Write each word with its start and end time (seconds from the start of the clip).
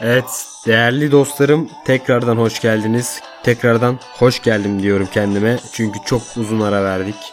Evet 0.00 0.46
değerli 0.66 1.12
dostlarım 1.12 1.70
tekrardan 1.84 2.36
hoş 2.36 2.60
geldiniz. 2.60 3.20
Tekrardan 3.42 3.98
hoş 4.12 4.42
geldim 4.42 4.82
diyorum 4.82 5.08
kendime. 5.12 5.58
Çünkü 5.72 5.98
çok 6.04 6.22
uzun 6.36 6.60
ara 6.60 6.84
verdik. 6.84 7.32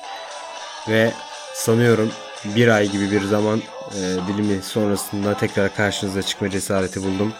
Ve 0.89 1.11
sanıyorum 1.53 2.11
bir 2.45 2.67
ay 2.67 2.91
gibi 2.91 3.11
bir 3.11 3.22
zaman 3.22 3.61
e, 3.91 3.99
dilimi 4.27 4.61
sonrasında 4.61 5.38
tekrar 5.38 5.75
karşınıza 5.75 6.22
çıkma 6.22 6.49
cesareti 6.49 7.03
buldum. 7.03 7.33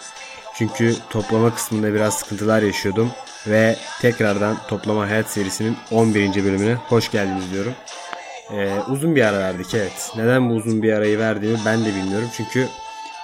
Çünkü 0.54 0.94
toplama 1.10 1.54
kısmında 1.54 1.94
biraz 1.94 2.14
sıkıntılar 2.18 2.62
yaşıyordum. 2.62 3.10
Ve 3.46 3.76
tekrardan 4.00 4.56
Toplama 4.68 5.08
Hayat 5.10 5.30
serisinin 5.30 5.76
11. 5.90 6.44
bölümüne 6.44 6.74
hoş 6.74 7.10
geldiniz 7.10 7.52
diyorum. 7.52 7.72
E, 8.50 8.80
uzun 8.88 9.16
bir 9.16 9.22
ara 9.22 9.38
verdik 9.38 9.74
evet. 9.74 10.12
Neden 10.16 10.50
bu 10.50 10.54
uzun 10.54 10.82
bir 10.82 10.92
arayı 10.92 11.18
verdiğimi 11.18 11.58
ben 11.66 11.84
de 11.84 11.88
bilmiyorum. 11.88 12.28
Çünkü 12.36 12.68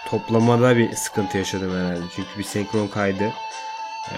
toplamada 0.09 0.77
bir 0.77 0.93
sıkıntı 0.93 1.39
yaşadım 1.39 1.77
herhalde. 1.77 2.05
Çünkü 2.17 2.29
bir 2.39 2.45
senkron 2.45 2.89
kaydı. 2.89 3.33
Ee, 4.13 4.17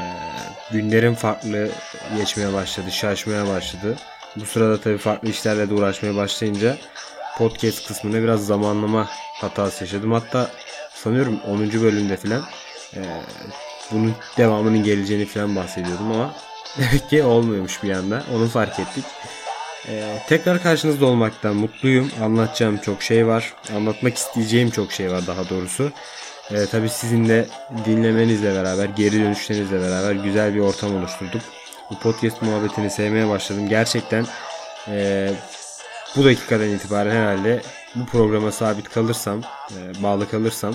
günlerim 0.73 1.15
farklı 1.15 1.71
geçmeye 2.17 2.53
başladı, 2.53 2.91
şaşmaya 2.93 3.49
başladı. 3.49 3.97
Bu 4.37 4.47
sırada 4.47 4.81
tabii 4.81 4.99
farklı 4.99 5.29
işlerle 5.29 5.71
de 5.71 5.75
uğraşmaya 5.75 6.17
başlayınca 6.17 6.77
podcast 7.39 7.89
kısmında 7.89 8.23
biraz 8.23 8.47
zamanlama 8.47 9.09
hatası 9.41 9.85
yaşadım. 9.85 10.13
Hatta 10.13 10.51
sanıyorum 10.95 11.41
10. 11.49 11.59
bölümde 11.73 12.17
filan 12.17 12.43
e, 12.97 13.01
bunun 13.91 14.15
devamının 14.39 14.83
geleceğini 14.83 15.25
filan 15.25 15.57
bahsediyordum 15.57 16.13
ama 16.13 16.35
demek 16.79 17.11
ki 17.11 17.23
olmuyormuş 17.23 17.83
bir 17.83 17.91
anda. 17.91 18.23
Onu 18.35 18.48
fark 18.48 18.81
ettik. 18.81 19.05
Ee, 19.89 20.19
tekrar 20.29 20.63
karşınızda 20.63 21.07
olmaktan 21.07 21.57
mutluyum. 21.57 22.11
Anlatacağım 22.23 22.79
çok 22.79 23.03
şey 23.03 23.27
var. 23.27 23.55
Anlatmak 23.77 24.17
isteyeceğim 24.17 24.71
çok 24.71 24.93
şey 24.93 25.11
var 25.11 25.27
daha 25.27 25.49
doğrusu. 25.49 25.93
Ee, 26.51 26.67
tabii 26.67 26.89
sizin 26.89 27.47
dinlemenizle 27.85 28.55
beraber, 28.55 28.85
geri 28.85 29.21
dönüşlerinizle 29.21 29.81
beraber 29.81 30.13
güzel 30.13 30.55
bir 30.55 30.61
ortam 30.61 30.97
oluşturduk. 30.97 31.43
Bu 31.91 31.99
podcast 31.99 32.43
muhabbetini 32.43 32.91
sevmeye 32.91 33.29
başladım. 33.29 33.69
Gerçekten 33.69 34.27
e, 34.89 35.31
bu 36.17 36.25
dakikadan 36.25 36.69
itibaren 36.69 37.17
herhalde 37.17 37.63
bu 37.95 38.07
programa 38.07 38.53
sabit 38.53 38.89
kalırsam, 38.89 39.41
e, 39.70 40.03
bağlı 40.03 40.31
kalırsam 40.31 40.75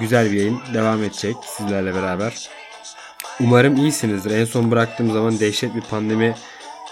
güzel 0.00 0.32
bir 0.32 0.36
yayın 0.36 0.60
devam 0.74 1.02
edecek 1.02 1.36
sizlerle 1.44 1.94
beraber. 1.94 2.48
Umarım 3.40 3.76
iyisinizdir. 3.76 4.30
En 4.30 4.44
son 4.44 4.70
bıraktığım 4.70 5.12
zaman 5.12 5.40
dehşet 5.40 5.74
bir 5.74 5.80
pandemi 5.80 6.34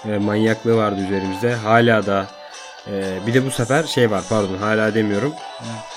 e, 0.05 0.19
manyaklığı 0.19 0.77
vardı 0.77 1.01
üzerimizde. 1.01 1.55
Hala 1.55 2.07
da 2.07 2.27
e, 2.87 3.27
bir 3.27 3.35
de 3.35 3.47
bu 3.47 3.51
sefer 3.51 3.85
şey 3.85 4.11
var 4.11 4.25
pardon 4.29 4.59
hala 4.59 4.95
demiyorum. 4.95 5.35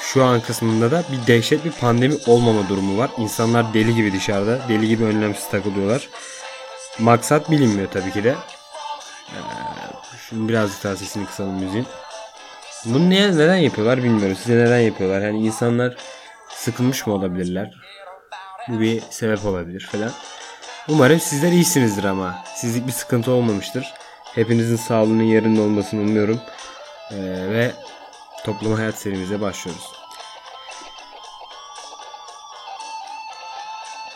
Şu 0.01 0.23
an 0.23 0.41
kısmında 0.41 0.91
da 0.91 1.03
bir 1.11 1.27
dehşet 1.27 1.65
bir 1.65 1.71
pandemi 1.71 2.15
olmama 2.27 2.69
durumu 2.69 2.97
var. 2.97 3.11
İnsanlar 3.17 3.73
deli 3.73 3.95
gibi 3.95 4.13
dışarıda. 4.13 4.59
Deli 4.69 4.87
gibi 4.87 5.03
önlemsiz 5.03 5.49
takılıyorlar. 5.49 6.09
Maksat 6.99 7.51
bilinmiyor 7.51 7.89
tabii 7.91 8.11
ki 8.11 8.23
de. 8.23 8.29
E, 8.29 9.37
şimdi 10.29 10.49
birazcık 10.49 10.83
daha 10.83 10.95
sesini 10.95 11.25
kısalım 11.25 11.53
müziğin. 11.53 11.87
Bunu 12.85 13.09
niye, 13.09 13.31
neden 13.31 13.55
yapıyorlar 13.55 14.03
bilmiyorum. 14.03 14.35
Size 14.35 14.65
neden 14.65 14.79
yapıyorlar? 14.79 15.21
Yani 15.21 15.45
insanlar 15.45 15.95
sıkılmış 16.49 17.07
mı 17.07 17.13
olabilirler? 17.13 17.73
Bu 18.67 18.79
bir 18.79 19.01
sebep 19.09 19.45
olabilir 19.45 19.89
falan. 19.91 20.11
Umarım 20.89 21.19
sizler 21.19 21.51
iyisinizdir 21.51 22.03
ama. 22.03 22.43
Sizlik 22.55 22.87
bir 22.87 22.91
sıkıntı 22.91 23.31
olmamıştır. 23.31 23.93
Hepinizin 24.23 24.75
sağlığının 24.75 25.23
yerinde 25.23 25.61
olmasını 25.61 26.01
umuyorum. 26.01 26.41
Ee, 27.11 27.15
ve 27.49 27.71
toplama 28.45 28.77
hayat 28.77 28.97
serimize 28.97 29.41
başlıyoruz. 29.41 29.91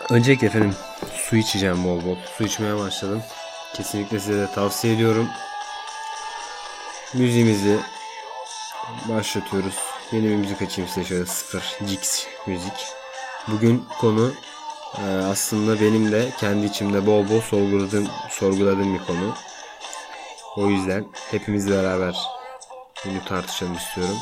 Öncelikle 0.09 0.47
efendim 0.47 0.75
su 1.13 1.35
içeceğim 1.35 1.83
bol 1.83 2.05
bol. 2.05 2.16
Su 2.38 2.44
içmeye 2.44 2.78
başladım. 2.78 3.23
Kesinlikle 3.73 4.19
size 4.19 4.39
de 4.39 4.51
tavsiye 4.51 4.94
ediyorum. 4.94 5.28
Müziğimizi 7.13 7.78
başlatıyoruz. 9.09 9.75
Yeni 10.11 10.23
bir 10.23 10.35
müzik 10.35 10.61
açayım 10.61 10.89
size 10.89 11.07
şöyle 11.07 11.25
sıfır 11.25 11.78
Jix 11.88 12.28
müzik. 12.47 12.88
Bugün 13.47 13.88
konu 13.99 14.34
ee, 14.96 15.02
aslında 15.31 15.81
benim 15.81 16.12
de 16.12 16.30
kendi 16.40 16.66
içimde 16.66 17.06
bol 17.06 17.30
bol 17.30 17.42
sorguladığım, 17.42 18.08
sorguladığım 18.30 18.94
bir 18.94 19.06
konu. 19.06 19.34
O 20.58 20.70
yüzden 20.70 21.06
hepimizle 21.31 21.84
beraber 21.84 22.16
bunu 23.06 23.26
tartışalım 23.26 23.76
istiyorum. 23.76 24.18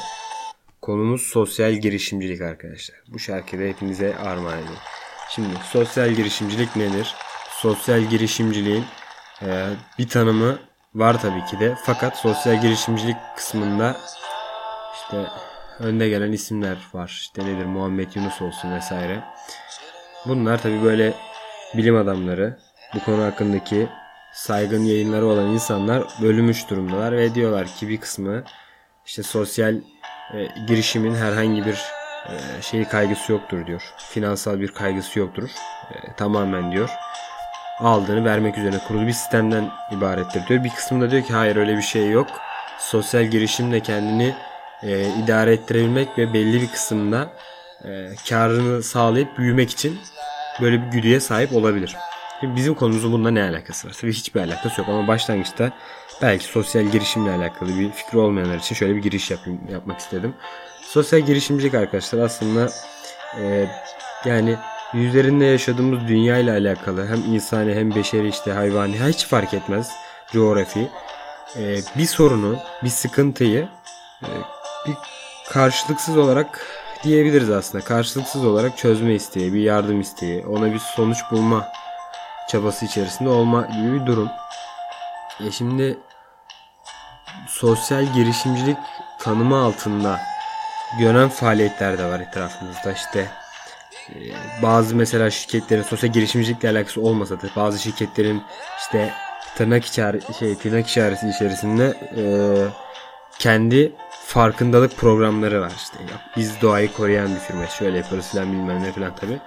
Konumuz 0.81 1.21
sosyal 1.21 1.71
girişimcilik 1.71 2.41
arkadaşlar. 2.41 2.97
Bu 3.07 3.19
şarkıda 3.19 3.63
hepinize 3.63 4.17
armağan 4.17 4.57
ediyorum. 4.57 4.83
Şimdi 5.29 5.55
sosyal 5.71 6.09
girişimcilik 6.09 6.75
nedir? 6.75 7.15
Sosyal 7.49 8.01
girişimciliğin 8.01 8.85
e, 9.41 9.69
bir 9.99 10.09
tanımı 10.09 10.59
var 10.95 11.21
tabii 11.21 11.45
ki 11.45 11.59
de. 11.59 11.75
Fakat 11.85 12.17
sosyal 12.17 12.61
girişimcilik 12.61 13.17
kısmında 13.35 13.97
işte 14.95 15.27
önde 15.79 16.09
gelen 16.09 16.31
isimler 16.31 16.77
var. 16.93 17.07
İşte 17.07 17.45
nedir 17.45 17.65
Muhammed 17.65 18.15
Yunus 18.15 18.41
olsun 18.41 18.75
vesaire. 18.75 19.23
Bunlar 20.25 20.61
tabi 20.61 20.83
böyle 20.83 21.13
bilim 21.73 21.97
adamları, 21.97 22.57
bu 22.95 23.03
konu 23.03 23.23
hakkındaki 23.23 23.87
saygın 24.33 24.83
yayınları 24.83 25.25
olan 25.25 25.47
insanlar 25.47 26.03
bölünmüş 26.21 26.69
durumdalar 26.69 27.17
ve 27.17 27.35
diyorlar 27.35 27.67
ki 27.67 27.89
bir 27.89 27.97
kısmı 27.97 28.43
işte 29.05 29.23
sosyal 29.23 29.75
e, 30.33 30.47
girişimin 30.67 31.15
herhangi 31.15 31.65
bir 31.65 31.83
e, 32.29 32.61
şeyi 32.61 32.85
kaygısı 32.85 33.31
yoktur 33.31 33.67
diyor. 33.67 33.93
Finansal 33.97 34.59
bir 34.59 34.67
kaygısı 34.67 35.19
yoktur. 35.19 35.49
E, 35.93 36.15
tamamen 36.17 36.71
diyor. 36.71 36.89
Aldığını 37.79 38.25
vermek 38.25 38.57
üzerine 38.57 38.79
kurulu 38.87 39.07
bir 39.07 39.11
sistemden 39.11 39.69
ibarettir 39.91 40.47
diyor. 40.47 40.63
Bir 40.63 40.69
kısmı 40.69 41.01
da 41.01 41.11
diyor 41.11 41.23
ki 41.23 41.33
hayır 41.33 41.55
öyle 41.55 41.77
bir 41.77 41.81
şey 41.81 42.09
yok. 42.09 42.27
Sosyal 42.79 43.23
girişimle 43.23 43.79
kendini 43.79 44.35
e, 44.83 45.09
idare 45.23 45.53
ettirebilmek 45.53 46.17
ve 46.17 46.33
belli 46.33 46.61
bir 46.61 46.67
kısımda 46.67 47.29
e, 47.83 48.15
karını 48.29 48.83
sağlayıp 48.83 49.37
büyümek 49.37 49.69
için 49.69 49.99
böyle 50.61 50.81
bir 50.81 50.87
güdüye 50.87 51.19
sahip 51.19 51.53
olabilir. 51.53 51.95
Şimdi 52.39 52.55
bizim 52.55 52.73
konumuzun 52.73 53.11
bununla 53.11 53.31
ne 53.31 53.43
alakası 53.43 53.87
var? 53.87 53.95
Tabii 54.01 54.13
hiçbir 54.13 54.39
alakası 54.39 54.81
yok 54.81 54.89
ama 54.89 55.07
başlangıçta 55.07 55.71
belki 56.21 56.45
sosyal 56.45 56.83
girişimle 56.83 57.31
alakalı 57.31 57.79
bir 57.79 57.91
fikri 57.91 58.17
olmayanlar 58.17 58.57
için 58.57 58.75
şöyle 58.75 58.95
bir 58.95 59.01
giriş 59.01 59.31
yapayım, 59.31 59.59
yapmak 59.71 59.99
istedim. 59.99 60.33
Sosyal 60.81 61.21
girişimcilik 61.21 61.73
arkadaşlar 61.73 62.19
aslında 62.19 62.69
e, 63.41 63.67
yani 64.25 64.57
üzerinde 64.93 65.45
yaşadığımız 65.45 66.07
dünya 66.07 66.37
ile 66.37 66.51
alakalı 66.51 67.07
hem 67.07 67.17
insani 67.17 67.75
hem 67.75 67.95
beşeri 67.95 68.27
işte 68.27 68.51
hayvani 68.51 68.99
hiç 69.07 69.25
fark 69.25 69.53
etmez 69.53 69.91
coğrafi 70.31 70.87
e, 71.55 71.77
bir 71.97 72.05
sorunu 72.05 72.59
bir 72.83 72.89
sıkıntıyı 72.89 73.67
e, 74.23 74.31
bir 74.87 74.93
karşılıksız 75.49 76.17
olarak 76.17 76.65
diyebiliriz 77.03 77.49
aslında. 77.49 77.83
Karşılıksız 77.83 78.45
olarak 78.45 78.77
çözme 78.77 79.13
isteği, 79.13 79.53
bir 79.53 79.59
yardım 79.59 80.01
isteği, 80.01 80.45
ona 80.45 80.73
bir 80.73 80.79
sonuç 80.79 81.17
bulma 81.31 81.67
çabası 82.49 82.85
içerisinde 82.85 83.29
olma 83.29 83.61
gibi 83.61 83.93
bir 83.93 84.05
durum. 84.05 84.29
E 85.47 85.51
şimdi 85.51 85.97
sosyal 87.47 88.13
girişimcilik 88.13 88.77
tanımı 89.19 89.57
altında 89.57 90.19
gören 90.99 91.29
faaliyetler 91.29 91.97
de 91.97 92.05
var 92.05 92.19
etrafımızda. 92.19 92.91
İşte 92.91 93.29
e, 94.09 94.17
bazı 94.61 94.95
mesela 94.95 95.29
şirketlerin 95.29 95.83
sosyal 95.83 96.11
girişimcilikle 96.11 96.69
alakası 96.69 97.01
olmasa 97.01 97.41
da 97.41 97.47
bazı 97.55 97.79
şirketlerin 97.79 98.43
işte 98.79 99.13
tırnak 99.55 99.85
içer 99.85 100.15
şey 100.39 100.57
tırnak 100.57 100.87
işareti 100.87 101.29
içerisinde 101.29 101.93
e, 102.17 102.23
kendi 103.39 103.91
farkındalık 104.25 104.97
programları 104.97 105.61
var 105.61 105.73
işte. 105.75 105.97
Biz 106.37 106.61
doğayı 106.61 106.93
koruyan 106.93 107.35
bir 107.35 107.39
firma 107.39 107.67
şöyle 107.67 107.97
yaparız 107.97 108.29
filan 108.31 108.51
bilmem 108.51 108.83
ne 108.83 108.91
filan 108.91 109.15
tabi. 109.15 109.39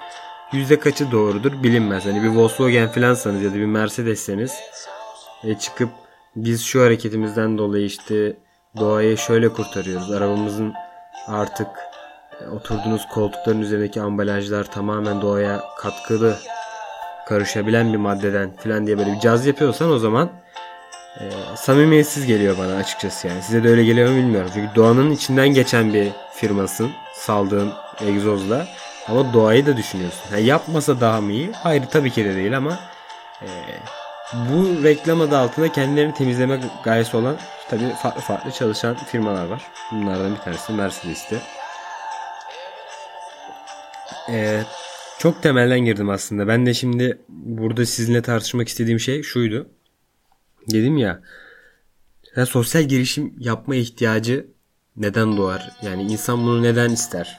yüzde 0.53 0.81
kaçı 0.81 1.11
doğrudur 1.13 1.63
bilinmez. 1.63 2.07
Hani 2.07 2.23
bir 2.23 2.29
Volkswagen 2.29 2.89
falansanız 2.89 3.43
ya 3.43 3.51
da 3.51 3.55
bir 3.55 3.65
Mercedes'seniz 3.65 4.53
e, 5.45 5.55
çıkıp 5.55 5.91
biz 6.37 6.63
şu 6.63 6.83
hareketimizden 6.83 7.59
dolayı 7.59 7.85
işte 7.85 8.37
doğayı 8.77 9.19
şöyle 9.19 9.49
kurtarıyoruz. 9.49 10.13
Arabamızın 10.13 10.73
artık 11.27 11.69
e, 12.41 12.49
oturduğunuz 12.49 13.09
koltukların 13.09 13.61
üzerindeki 13.61 14.01
ambalajlar 14.01 14.65
tamamen 14.71 15.23
doğaya 15.23 15.65
katkılı 15.79 16.37
karışabilen 17.29 17.93
bir 17.93 17.99
maddeden 17.99 18.57
falan 18.57 18.87
diye 18.87 18.99
böyle 18.99 19.13
bir 19.13 19.21
caz 19.21 19.47
yapıyorsan 19.47 19.91
o 19.91 19.99
zaman 19.99 20.31
e, 21.21 21.25
samimiyetsiz 21.57 22.27
geliyor 22.27 22.59
bana 22.59 22.77
açıkçası 22.77 23.29
yani. 23.29 23.43
Size 23.43 23.65
de 23.65 23.69
öyle 23.69 23.85
geliyor 23.85 24.11
mu 24.11 24.17
bilmiyorum. 24.17 24.51
Çünkü 24.55 24.75
doğanın 24.75 25.11
içinden 25.11 25.49
geçen 25.49 25.95
bir 25.95 26.09
firmasın 26.33 26.91
saldığın 27.15 27.73
egzozla 28.01 28.69
ama 29.09 29.33
doğayı 29.33 29.67
da 29.67 29.77
düşünüyorsun. 29.77 30.21
Yani 30.33 30.45
yapmasa 30.47 31.01
daha 31.01 31.21
mı 31.21 31.33
iyi? 31.33 31.53
Hayır 31.53 31.85
tabii 31.91 32.11
ki 32.11 32.25
de 32.25 32.35
değil 32.35 32.57
ama 32.57 32.79
e, 33.43 33.49
bu 34.33 34.85
reklam 34.85 35.21
adı 35.21 35.39
altında 35.39 35.73
kendilerini 35.73 36.15
temizleme 36.15 36.61
gayesi 36.85 37.17
olan 37.17 37.37
tabii 37.71 37.95
farklı 38.03 38.21
farklı 38.21 38.51
çalışan 38.51 38.97
firmalar 38.97 39.47
var. 39.47 39.63
Bunlardan 39.93 40.35
bir 40.35 40.41
tanesi 40.41 40.73
Mercedes'ti. 40.73 41.41
Ee, 44.31 44.63
çok 45.19 45.43
temelden 45.43 45.81
girdim 45.81 46.11
aslında. 46.11 46.49
Ben 46.49 46.67
de 46.67 46.75
şimdi 46.75 47.19
burada 47.29 47.87
sizinle 47.87 48.23
tartışmak 48.23 48.69
istediğim 48.69 49.01
şey 49.01 49.23
şuydu. 49.23 49.67
Dedim 50.73 50.97
ya, 50.97 51.21
ya 52.37 52.47
sosyal 52.47 52.83
girişim 52.83 53.35
yapma 53.39 53.75
ihtiyacı 53.75 54.47
neden 54.97 55.37
doğar? 55.37 55.71
Yani 55.83 56.03
insan 56.03 56.43
bunu 56.43 56.63
neden 56.63 56.91
ister? 56.91 57.39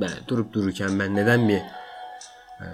Ben 0.00 0.10
durup 0.28 0.52
dururken 0.52 0.98
ben 0.98 1.14
neden 1.14 1.48
bir 1.48 1.56
e, 2.60 2.66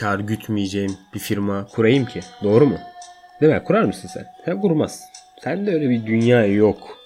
kar 0.00 0.18
gütmeyeceğim 0.18 0.96
bir 1.14 1.18
firma 1.18 1.66
kurayım 1.66 2.06
ki? 2.06 2.20
Doğru 2.42 2.66
mu? 2.66 2.78
Değil 3.40 3.52
mi? 3.52 3.64
Kurar 3.64 3.82
mısın 3.82 4.10
sen? 4.14 4.26
Sen 4.44 4.60
kurmaz. 4.60 5.00
Sen 5.44 5.66
de 5.66 5.70
öyle 5.70 5.90
bir 5.90 6.06
dünya 6.06 6.46
yok. 6.46 6.98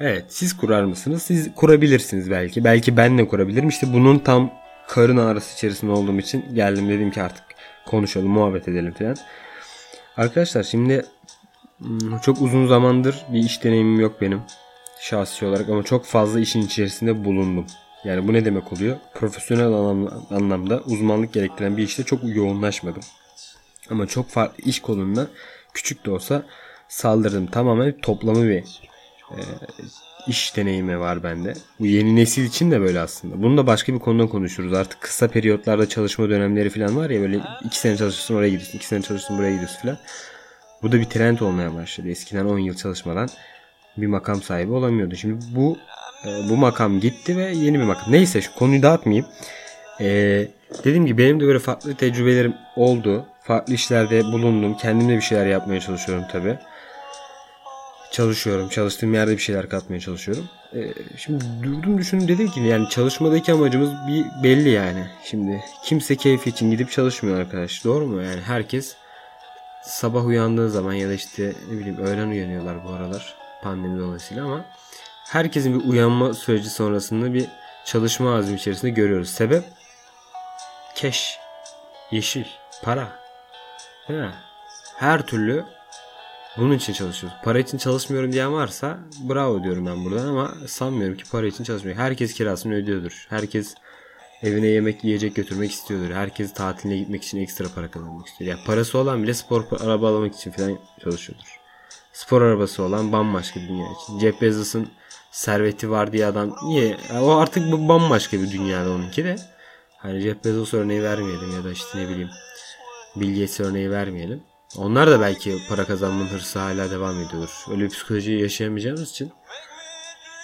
Evet 0.00 0.24
siz 0.28 0.56
kurar 0.56 0.84
mısınız? 0.84 1.22
Siz 1.22 1.54
kurabilirsiniz 1.54 2.30
belki. 2.30 2.64
Belki 2.64 2.96
ben 2.96 3.18
de 3.18 3.28
kurabilirim. 3.28 3.68
İşte 3.68 3.92
bunun 3.92 4.18
tam 4.18 4.52
karın 4.88 5.16
ağrısı 5.16 5.54
içerisinde 5.54 5.92
olduğum 5.92 6.18
için 6.18 6.54
geldim 6.54 6.88
dedim 6.88 7.10
ki 7.10 7.22
artık 7.22 7.44
konuşalım, 7.86 8.28
muhabbet 8.28 8.68
edelim 8.68 8.92
falan. 8.92 9.16
Arkadaşlar 10.16 10.62
şimdi 10.62 11.06
hmm, 11.78 12.18
çok 12.18 12.42
uzun 12.42 12.66
zamandır 12.66 13.26
bir 13.32 13.38
iş 13.38 13.64
deneyimim 13.64 14.00
yok 14.00 14.20
benim 14.20 14.42
şahsi 15.00 15.46
olarak 15.46 15.68
ama 15.68 15.82
çok 15.82 16.04
fazla 16.04 16.40
işin 16.40 16.62
içerisinde 16.62 17.24
bulundum. 17.24 17.66
Yani 18.04 18.28
bu 18.28 18.32
ne 18.32 18.44
demek 18.44 18.72
oluyor? 18.72 18.96
Profesyonel 19.14 19.72
anlamda 20.30 20.80
uzmanlık 20.80 21.32
gerektiren 21.32 21.76
bir 21.76 21.82
işte 21.82 22.02
çok 22.02 22.20
yoğunlaşmadım. 22.24 23.02
Ama 23.90 24.06
çok 24.06 24.28
farklı 24.28 24.64
iş 24.64 24.80
kolunda 24.80 25.26
küçük 25.74 26.06
de 26.06 26.10
olsa 26.10 26.42
saldırdım. 26.88 27.46
Tamamen 27.46 28.00
toplamı 28.00 28.48
bir 28.48 28.64
e, 29.30 29.38
iş 30.28 30.56
deneyimi 30.56 31.00
var 31.00 31.22
bende. 31.22 31.54
Bu 31.80 31.86
yeni 31.86 32.16
nesil 32.16 32.44
için 32.44 32.70
de 32.70 32.80
böyle 32.80 33.00
aslında. 33.00 33.42
Bunu 33.42 33.56
da 33.56 33.66
başka 33.66 33.94
bir 33.94 33.98
konuda 33.98 34.28
konuşuruz. 34.28 34.72
Artık 34.72 35.00
kısa 35.00 35.28
periyotlarda 35.28 35.88
çalışma 35.88 36.28
dönemleri 36.28 36.70
falan 36.70 36.96
var 36.96 37.10
ya 37.10 37.20
böyle 37.20 37.40
iki 37.64 37.78
sene 37.78 37.96
çalışırsın 37.96 38.34
oraya 38.34 38.48
gidiyorsun, 38.48 38.78
iki 38.78 38.86
sene 38.86 39.02
çalışırsın 39.02 39.38
buraya 39.38 39.50
gidiyorsun 39.50 39.82
falan. 39.82 39.98
Bu 40.82 40.92
da 40.92 41.00
bir 41.00 41.04
trend 41.04 41.38
olmaya 41.38 41.74
başladı. 41.74 42.08
Eskiden 42.08 42.44
10 42.44 42.58
yıl 42.58 42.74
çalışmadan 42.74 43.28
bir 43.96 44.06
makam 44.06 44.42
sahibi 44.42 44.72
olamıyordu. 44.72 45.16
Şimdi 45.16 45.44
bu 45.54 45.78
e, 46.24 46.48
bu 46.48 46.56
makam 46.56 47.00
gitti 47.00 47.36
ve 47.36 47.44
yeni 47.44 47.78
bir 47.78 47.84
makam. 47.84 48.12
Neyse 48.12 48.40
şu 48.40 48.54
konuyu 48.54 48.82
dağıtmayayım. 48.82 49.26
Ee, 50.00 50.48
dediğim 50.84 51.06
gibi 51.06 51.22
benim 51.22 51.40
de 51.40 51.46
böyle 51.46 51.58
farklı 51.58 51.94
tecrübelerim 51.94 52.54
oldu. 52.76 53.26
Farklı 53.42 53.74
işlerde 53.74 54.24
bulundum. 54.24 54.76
Kendim 54.76 55.08
de 55.08 55.16
bir 55.16 55.20
şeyler 55.20 55.46
yapmaya 55.46 55.80
çalışıyorum 55.80 56.24
tabi. 56.32 56.58
Çalışıyorum. 58.16 58.68
Çalıştığım 58.68 59.14
yerde 59.14 59.32
bir 59.32 59.38
şeyler 59.38 59.68
katmaya 59.68 60.00
çalışıyorum. 60.00 60.48
Ee, 60.74 60.92
şimdi 61.16 61.44
durdum 61.62 61.98
düşündüm 61.98 62.28
dedim 62.28 62.50
ki 62.50 62.60
yani 62.60 62.88
çalışmadaki 62.88 63.52
amacımız 63.52 63.90
bir 64.08 64.24
belli 64.42 64.68
yani. 64.68 65.06
Şimdi 65.24 65.64
kimse 65.84 66.16
keyfi 66.16 66.50
için 66.50 66.70
gidip 66.70 66.90
çalışmıyor 66.90 67.40
arkadaş. 67.40 67.84
Doğru 67.84 68.06
mu? 68.06 68.22
Yani 68.22 68.40
herkes 68.40 68.96
sabah 69.82 70.26
uyandığı 70.26 70.70
zaman 70.70 70.92
ya 70.92 71.08
da 71.08 71.12
işte 71.12 71.52
ne 71.70 71.78
bileyim 71.78 71.98
öğlen 71.98 72.28
uyanıyorlar 72.28 72.84
bu 72.84 72.88
aralar 72.88 73.34
pandemi 73.62 74.00
dolayısıyla 74.00 74.44
ama 74.44 74.64
herkesin 75.28 75.80
bir 75.80 75.84
uyanma 75.84 76.34
süreci 76.34 76.70
sonrasında 76.70 77.34
bir 77.34 77.46
çalışma 77.84 78.36
azmi 78.36 78.56
içerisinde 78.56 78.90
görüyoruz. 78.90 79.30
Sebep 79.30 79.64
keş, 80.94 81.38
yeşil, 82.10 82.44
para. 82.82 83.08
He. 84.06 84.28
Her 84.96 85.26
türlü 85.26 85.64
bunun 86.58 86.76
için 86.76 86.92
çalışıyoruz. 86.92 87.38
Para 87.44 87.58
için 87.58 87.78
çalışmıyorum 87.78 88.32
diyen 88.32 88.52
varsa 88.52 88.98
bravo 89.28 89.62
diyorum 89.62 89.86
ben 89.86 90.04
buradan 90.04 90.26
ama 90.26 90.54
sanmıyorum 90.66 91.16
ki 91.16 91.24
para 91.32 91.46
için 91.46 91.64
çalışmıyor. 91.64 91.96
Herkes 91.96 92.34
kirasını 92.34 92.74
ödüyordur. 92.74 93.26
Herkes 93.28 93.74
evine 94.42 94.66
yemek 94.66 95.04
yiyecek 95.04 95.34
götürmek 95.34 95.70
istiyordur. 95.70 96.14
Herkes 96.14 96.54
tatiline 96.54 96.96
gitmek 96.96 97.24
için 97.24 97.38
ekstra 97.38 97.66
para 97.74 97.90
kazanmak 97.90 98.26
istiyor. 98.26 98.50
Yani 98.50 98.64
parası 98.66 98.98
olan 98.98 99.22
bile 99.22 99.34
spor 99.34 99.64
araba 99.80 100.16
almak 100.16 100.34
için 100.34 100.50
falan 100.50 100.78
çalışıyordur. 101.04 101.60
Spor 102.12 102.42
arabası 102.42 102.82
olan 102.82 103.12
bambaşka 103.12 103.60
bir 103.60 103.68
dünya 103.68 103.86
için. 103.92 104.18
Jeff 104.18 104.42
Bezos'un 104.42 104.88
serveti 105.30 105.90
var 105.90 106.12
diye 106.12 106.26
adam 106.26 106.56
niye? 106.64 106.96
O 107.20 107.36
artık 107.36 107.72
bambaşka 107.72 108.42
bir 108.42 108.50
dünyada 108.50 108.90
onunki 108.90 109.24
de. 109.24 109.36
Hani 109.96 110.20
Jeff 110.20 110.44
Bezos 110.44 110.74
örneği 110.74 111.02
vermeyelim 111.02 111.56
ya 111.56 111.64
da 111.64 111.72
işte 111.72 111.98
ne 111.98 112.08
bileyim 112.08 112.30
Bill 113.16 113.62
örneği 113.64 113.90
vermeyelim. 113.90 114.42
Onlar 114.78 115.10
da 115.10 115.20
belki 115.20 115.58
para 115.68 115.84
kazanmanın 115.86 116.28
hırsı 116.28 116.58
hala 116.58 116.90
devam 116.90 117.20
ediyor. 117.20 117.64
Öyle 117.70 117.84
bir 117.84 117.90
psikolojiyi 117.90 118.42
yaşayamayacağımız 118.42 119.10
için. 119.10 119.32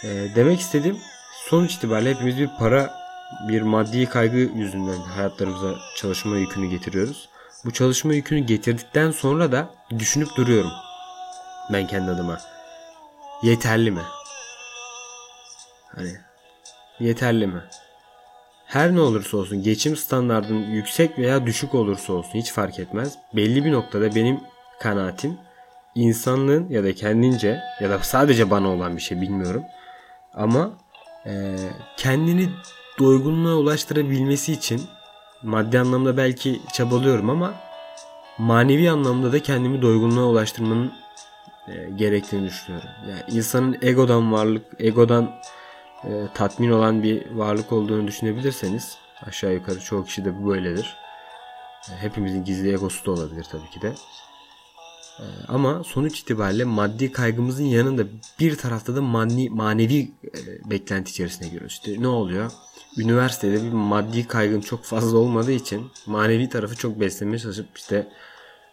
E, 0.05 0.09
demek 0.35 0.61
istediğim 0.61 0.99
sonuç 1.49 1.75
itibariyle 1.75 2.15
hepimiz 2.15 2.39
bir 2.39 2.51
para, 2.59 2.95
bir 3.49 3.63
maddi 3.63 4.07
kaygı 4.07 4.37
yüzünden 4.37 5.01
hayatlarımıza 5.01 5.75
çalışma 5.97 6.37
yükünü 6.37 6.71
getiriyoruz. 6.71 7.29
Bu 7.65 7.73
çalışma 7.73 8.15
yükünü 8.15 8.41
getirdikten 8.41 9.11
sonra 9.11 9.53
da 9.53 9.75
düşünüp 9.99 10.37
duruyorum. 10.37 10.71
Ben 11.73 11.87
kendi 11.87 12.11
adıma. 12.11 12.41
Yeterli 13.43 13.91
mi? 13.91 14.03
Hani 15.95 16.17
yeterli 17.01 17.47
mi? 17.47 17.63
Her 18.73 18.95
ne 18.95 19.01
olursa 19.01 19.37
olsun 19.37 19.63
geçim 19.63 19.97
standartının 19.97 20.71
yüksek 20.71 21.19
veya 21.19 21.47
düşük 21.47 21.75
olursa 21.75 22.13
olsun 22.13 22.35
hiç 22.35 22.53
fark 22.53 22.79
etmez. 22.79 23.19
Belli 23.37 23.65
bir 23.65 23.73
noktada 23.73 24.15
benim 24.15 24.41
kanaatim 24.81 25.39
insanlığın 25.95 26.69
ya 26.71 26.85
da 26.85 26.95
kendince 26.95 27.61
ya 27.81 27.91
da 27.91 27.99
sadece 27.99 28.51
bana 28.51 28.69
olan 28.69 28.97
bir 28.97 29.03
şey 29.03 29.21
bilmiyorum. 29.21 29.63
Ama 30.35 30.71
e, 31.27 31.57
kendini 31.97 32.49
doygunluğa 32.99 33.55
ulaştırabilmesi 33.55 34.53
için 34.53 34.83
maddi 35.43 35.81
anlamda 35.81 36.17
belki 36.17 36.61
çabalıyorum 36.73 37.31
ama 37.31 37.55
manevi 38.39 38.91
anlamda 38.91 39.33
da 39.33 39.43
kendimi 39.43 39.83
doygunluğa 39.83 40.25
ulaştırmanın 40.25 40.93
e, 41.69 41.91
gerektiğini 41.97 42.47
düşünüyorum. 42.47 42.89
Yani 43.11 43.23
insanın 43.39 43.77
egodan 43.83 44.33
varlık, 44.33 44.65
egodan 44.79 45.31
e, 46.05 46.11
tatmin 46.35 46.71
olan 46.71 47.03
bir 47.03 47.31
varlık 47.31 47.73
olduğunu 47.73 48.07
düşünebilirseniz 48.07 48.97
aşağı 49.27 49.55
yukarı 49.55 49.81
çoğu 49.81 50.05
kişi 50.05 50.25
de 50.25 50.43
bu 50.43 50.49
böyledir. 50.49 50.97
E, 51.91 51.97
hepimizin 51.97 52.45
gizli 52.45 52.73
egosu 52.73 53.07
da 53.07 53.11
olabilir 53.11 53.47
tabii 53.51 53.71
ki 53.71 53.83
de. 53.83 53.95
E, 55.19 55.25
ama 55.49 55.85
sonuç 55.85 56.21
itibariyle 56.21 56.65
maddi 56.65 57.13
kaygımızın 57.13 57.65
yanında 57.65 58.03
bir 58.41 58.57
tarafta 58.57 58.97
da 58.97 59.03
mani, 59.03 59.51
manevi 59.51 60.13
e, 60.25 60.71
beklenti 60.71 61.11
içerisine 61.11 61.49
giriyoruz. 61.49 61.73
İşte 61.73 62.03
ne 62.03 62.09
oluyor? 62.09 62.51
Üniversitede 62.99 63.63
bir 63.63 63.73
maddi 63.73 64.29
kaygın 64.29 64.61
çok 64.61 64.85
fazla 64.85 65.19
olmadığı 65.19 65.53
için 65.53 65.91
manevi 66.07 66.49
tarafı 66.49 66.77
çok 66.77 67.01
beslemeye 67.01 67.39
çalışıp 67.39 67.67
işte 67.77 68.09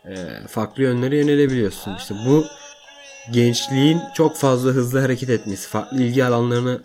e, 0.05 0.15
farklı 0.47 0.83
yönlere 0.83 1.17
yönelebiliyorsun. 1.17 1.95
İşte 1.95 2.15
bu 2.27 2.45
gençliğin 3.31 4.01
çok 4.13 4.35
fazla 4.35 4.71
hızlı 4.71 4.99
hareket 4.99 5.29
etmesi, 5.29 5.69
farklı 5.69 6.03
ilgi 6.03 6.25
alanlarına 6.25 6.79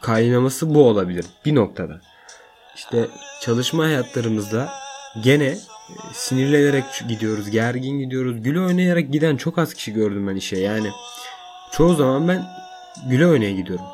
kaynaması 0.00 0.74
bu 0.74 0.88
olabilir 0.88 1.26
bir 1.44 1.54
noktada. 1.54 2.00
İşte 2.76 3.08
çalışma 3.40 3.84
hayatlarımızda 3.84 4.72
gene 5.22 5.44
e, 5.44 5.58
sinirlenerek 6.12 6.84
gidiyoruz, 7.08 7.50
gergin 7.50 7.98
gidiyoruz. 7.98 8.42
Güle 8.42 8.60
oynayarak 8.60 9.12
giden 9.12 9.36
çok 9.36 9.58
az 9.58 9.74
kişi 9.74 9.92
gördüm 9.92 10.28
ben 10.28 10.36
işe. 10.36 10.58
Yani 10.58 10.90
çoğu 11.72 11.94
zaman 11.94 12.28
ben 12.28 12.46
güle 13.06 13.26
oynaya 13.26 13.52
gidiyorum. 13.52 13.86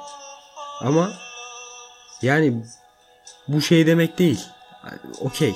Ama 0.81 1.11
yani 2.23 2.62
bu 3.49 3.61
şey 3.61 3.87
demek 3.87 4.19
değil. 4.19 4.40
Okey. 5.21 5.55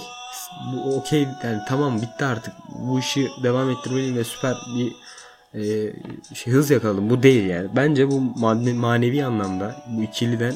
Bu 0.72 0.96
okey 0.96 1.28
yani 1.44 1.58
tamam 1.68 2.02
bitti 2.02 2.24
artık. 2.24 2.54
Bu 2.68 2.98
işi 2.98 3.28
devam 3.42 3.70
ettirmeliyim 3.70 4.16
ve 4.16 4.24
süper 4.24 4.54
bir 4.76 4.92
e, 5.54 5.60
şey, 6.34 6.52
hız 6.52 6.70
yakaladım. 6.70 7.10
Bu 7.10 7.22
değil 7.22 7.46
yani. 7.46 7.68
Bence 7.76 8.10
bu 8.10 8.20
madde, 8.20 8.72
manevi 8.72 9.24
anlamda 9.24 9.76
bu 9.88 10.02
ikiliden 10.02 10.54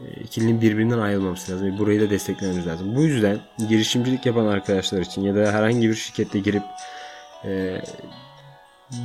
e, 0.00 0.04
ikilinin 0.20 0.60
birbirinden 0.60 0.98
ayrılmaması 0.98 1.52
lazım. 1.52 1.78
Burayı 1.78 2.00
da 2.00 2.10
desteklememiz 2.10 2.66
lazım. 2.66 2.94
Bu 2.96 3.02
yüzden 3.02 3.38
girişimcilik 3.68 4.26
yapan 4.26 4.46
arkadaşlar 4.46 5.00
için 5.00 5.22
ya 5.22 5.34
da 5.34 5.52
herhangi 5.52 5.88
bir 5.88 5.94
şirkette 5.94 6.38
girip 6.38 6.62
e, 7.44 7.80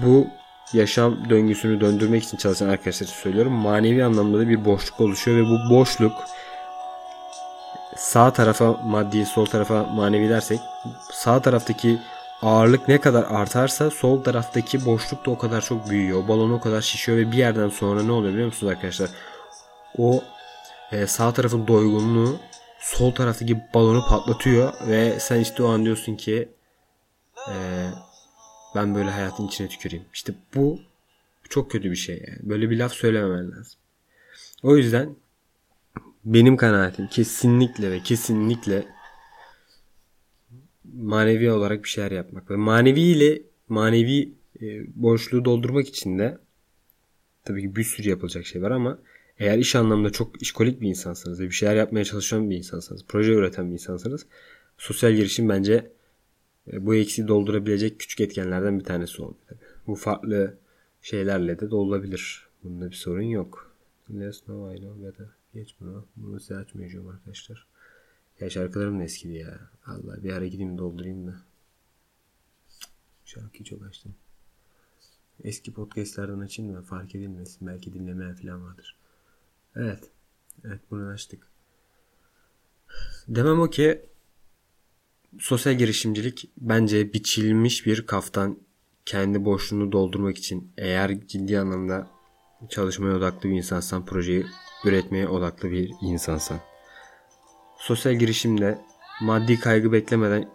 bu 0.04 0.28
yaşam 0.74 1.30
döngüsünü 1.30 1.82
döndürmek 1.82 2.24
için 2.24 2.38
çalışan 2.38 2.70
arkadaşlar 2.70 3.08
için 3.08 3.16
söylüyorum. 3.16 3.54
Manevi 3.54 4.04
anlamda 4.04 4.40
da 4.40 4.50
bir 4.50 4.66
boşluk 4.66 5.02
oluşuyor 5.02 5.38
ve 5.38 5.44
bu 5.44 5.76
boşluk 5.76 6.14
sağ 7.98 8.34
tarafa 8.34 8.74
maddi, 8.74 9.26
sol 9.26 9.46
tarafa 9.46 9.84
manevi 9.84 10.30
dersek 10.30 10.60
sağ 11.12 11.42
taraftaki 11.42 12.00
ağırlık 12.42 12.88
ne 12.88 13.02
kadar 13.02 13.24
artarsa 13.24 13.92
sol 13.92 14.24
taraftaki 14.24 14.86
boşluk 14.86 15.26
da 15.26 15.32
o 15.32 15.38
kadar 15.38 15.62
çok 15.62 15.90
büyüyor. 15.90 16.24
O 16.24 16.28
balon 16.28 16.52
o 16.52 16.60
kadar 16.60 16.82
şişiyor 16.82 17.18
ve 17.18 17.32
bir 17.32 17.38
yerden 17.38 17.70
sonra 17.70 18.04
ne 18.04 18.12
oluyor 18.12 18.34
biliyor 18.34 18.48
musunuz 18.48 18.74
arkadaşlar? 18.74 19.10
O 19.98 20.24
e, 20.92 21.08
sağ 21.08 21.34
tarafın 21.34 21.68
doygunluğu 21.68 22.40
sol 22.80 23.12
taraftaki 23.12 23.58
balonu 23.74 24.06
patlatıyor 24.10 24.74
ve 24.88 25.20
sen 25.20 25.40
işte 25.40 25.64
o 25.64 25.70
an 25.70 25.86
diyorsun 25.86 26.16
ki 26.16 26.50
e, 27.50 27.56
ben 28.76 28.96
böyle 28.96 29.10
hayatın 29.10 29.48
içine 29.48 29.68
tüküreyim. 29.68 30.06
İşte 30.14 30.34
bu 30.56 30.80
çok 31.50 31.72
kötü 31.72 31.92
bir 31.92 31.96
şey 31.96 32.24
yani. 32.28 32.40
Böyle 32.42 32.70
bir 32.70 32.78
laf 32.78 32.94
söylememen 32.94 33.52
lazım. 33.52 33.80
O 34.64 34.78
yüzden 34.78 35.16
benim 36.26 36.58
kanaatim 36.58 37.08
kesinlikle 37.08 37.92
ve 37.92 38.00
kesinlikle 38.00 38.86
manevi 41.00 41.52
olarak 41.52 41.84
bir 41.84 41.90
şeyler 41.90 42.12
yapmak 42.12 42.52
ve 42.52 42.56
manevi 42.56 43.02
ile 43.02 43.42
manevi 43.68 44.34
e, 44.62 44.66
boşluğu 44.96 45.46
doldurmak 45.46 45.88
için 45.88 46.20
de 46.20 46.38
tabii 47.44 47.62
ki 47.62 47.76
bir 47.76 47.84
sürü 47.84 48.10
yapılacak 48.10 48.46
şey 48.46 48.62
var 48.62 48.72
ama 48.72 49.00
eğer 49.40 49.58
iş 49.58 49.76
anlamında 49.76 50.10
çok 50.10 50.42
işkolik 50.42 50.82
bir 50.82 50.90
insansanız 50.90 51.40
ve 51.40 51.46
bir 51.46 51.52
şeyler 51.52 51.76
yapmaya 51.76 52.06
çalışan 52.06 52.50
bir 52.50 52.58
insansanız, 52.58 53.06
proje 53.08 53.34
üreten 53.34 53.68
bir 53.68 53.74
insansanız 53.74 54.26
sosyal 54.78 55.14
girişim 55.14 55.50
bence 55.50 55.92
e, 56.74 56.86
bu 56.86 56.96
eksiği 56.96 57.28
doldurabilecek 57.28 58.00
küçük 58.00 58.22
etkenlerden 58.22 58.80
bir 58.80 58.84
tanesi 58.84 59.22
oldu. 59.22 59.38
Bu 59.88 59.96
farklı 59.96 60.58
şeylerle 61.02 61.60
de 61.60 61.72
dolabilir. 61.72 62.48
Bunda 62.64 62.90
bir 62.90 62.96
sorun 62.96 63.22
yok. 63.22 63.76
Let's 64.10 64.40
know 64.40 64.78
I 64.78 64.80
know 64.80 65.08
better. 65.08 65.28
Geç 65.54 65.76
bunu. 65.80 66.06
Bunu 66.16 66.40
size 66.40 66.56
açmayacağım 66.56 67.08
arkadaşlar. 67.08 67.68
Ya 68.40 68.50
şarkılarım 68.50 69.00
da 69.00 69.04
eskidi 69.04 69.34
ya. 69.34 69.60
Allah 69.86 70.24
bir 70.24 70.34
ara 70.34 70.48
gideyim 70.48 70.78
doldurayım 70.78 71.28
da. 71.28 71.36
Şarkıyı 73.26 73.64
çok 73.64 73.84
açtım. 73.86 74.16
Eski 75.44 75.74
podcastlerden 75.74 76.40
açayım 76.40 76.76
da 76.76 76.82
fark 76.82 77.16
edilmesin. 77.16 77.68
Belki 77.68 77.94
dinlemeyen 77.94 78.36
falan 78.36 78.66
vardır. 78.66 78.98
Evet. 79.76 80.12
Evet 80.66 80.80
bunu 80.92 81.08
açtık. 81.08 81.48
Demem 83.28 83.60
o 83.60 83.70
ki 83.70 84.06
sosyal 85.40 85.78
girişimcilik 85.78 86.52
bence 86.58 87.14
biçilmiş 87.14 87.86
bir 87.86 88.06
kaftan 88.06 88.60
kendi 89.06 89.46
boşluğunu 89.46 89.92
doldurmak 89.92 90.38
için 90.38 90.72
eğer 90.78 91.28
ciddi 91.28 91.60
anlamda 91.60 92.08
çalışmaya 92.70 93.16
odaklı 93.18 93.50
bir 93.50 93.56
insansan 93.56 94.06
projeyi 94.06 94.46
üretmeye 94.86 95.28
odaklı 95.28 95.72
bir 95.72 95.92
insansan. 96.02 96.60
Sosyal 97.80 98.14
girişimle 98.14 98.78
maddi 99.22 99.60
kaygı 99.60 99.92
beklemeden 99.92 100.46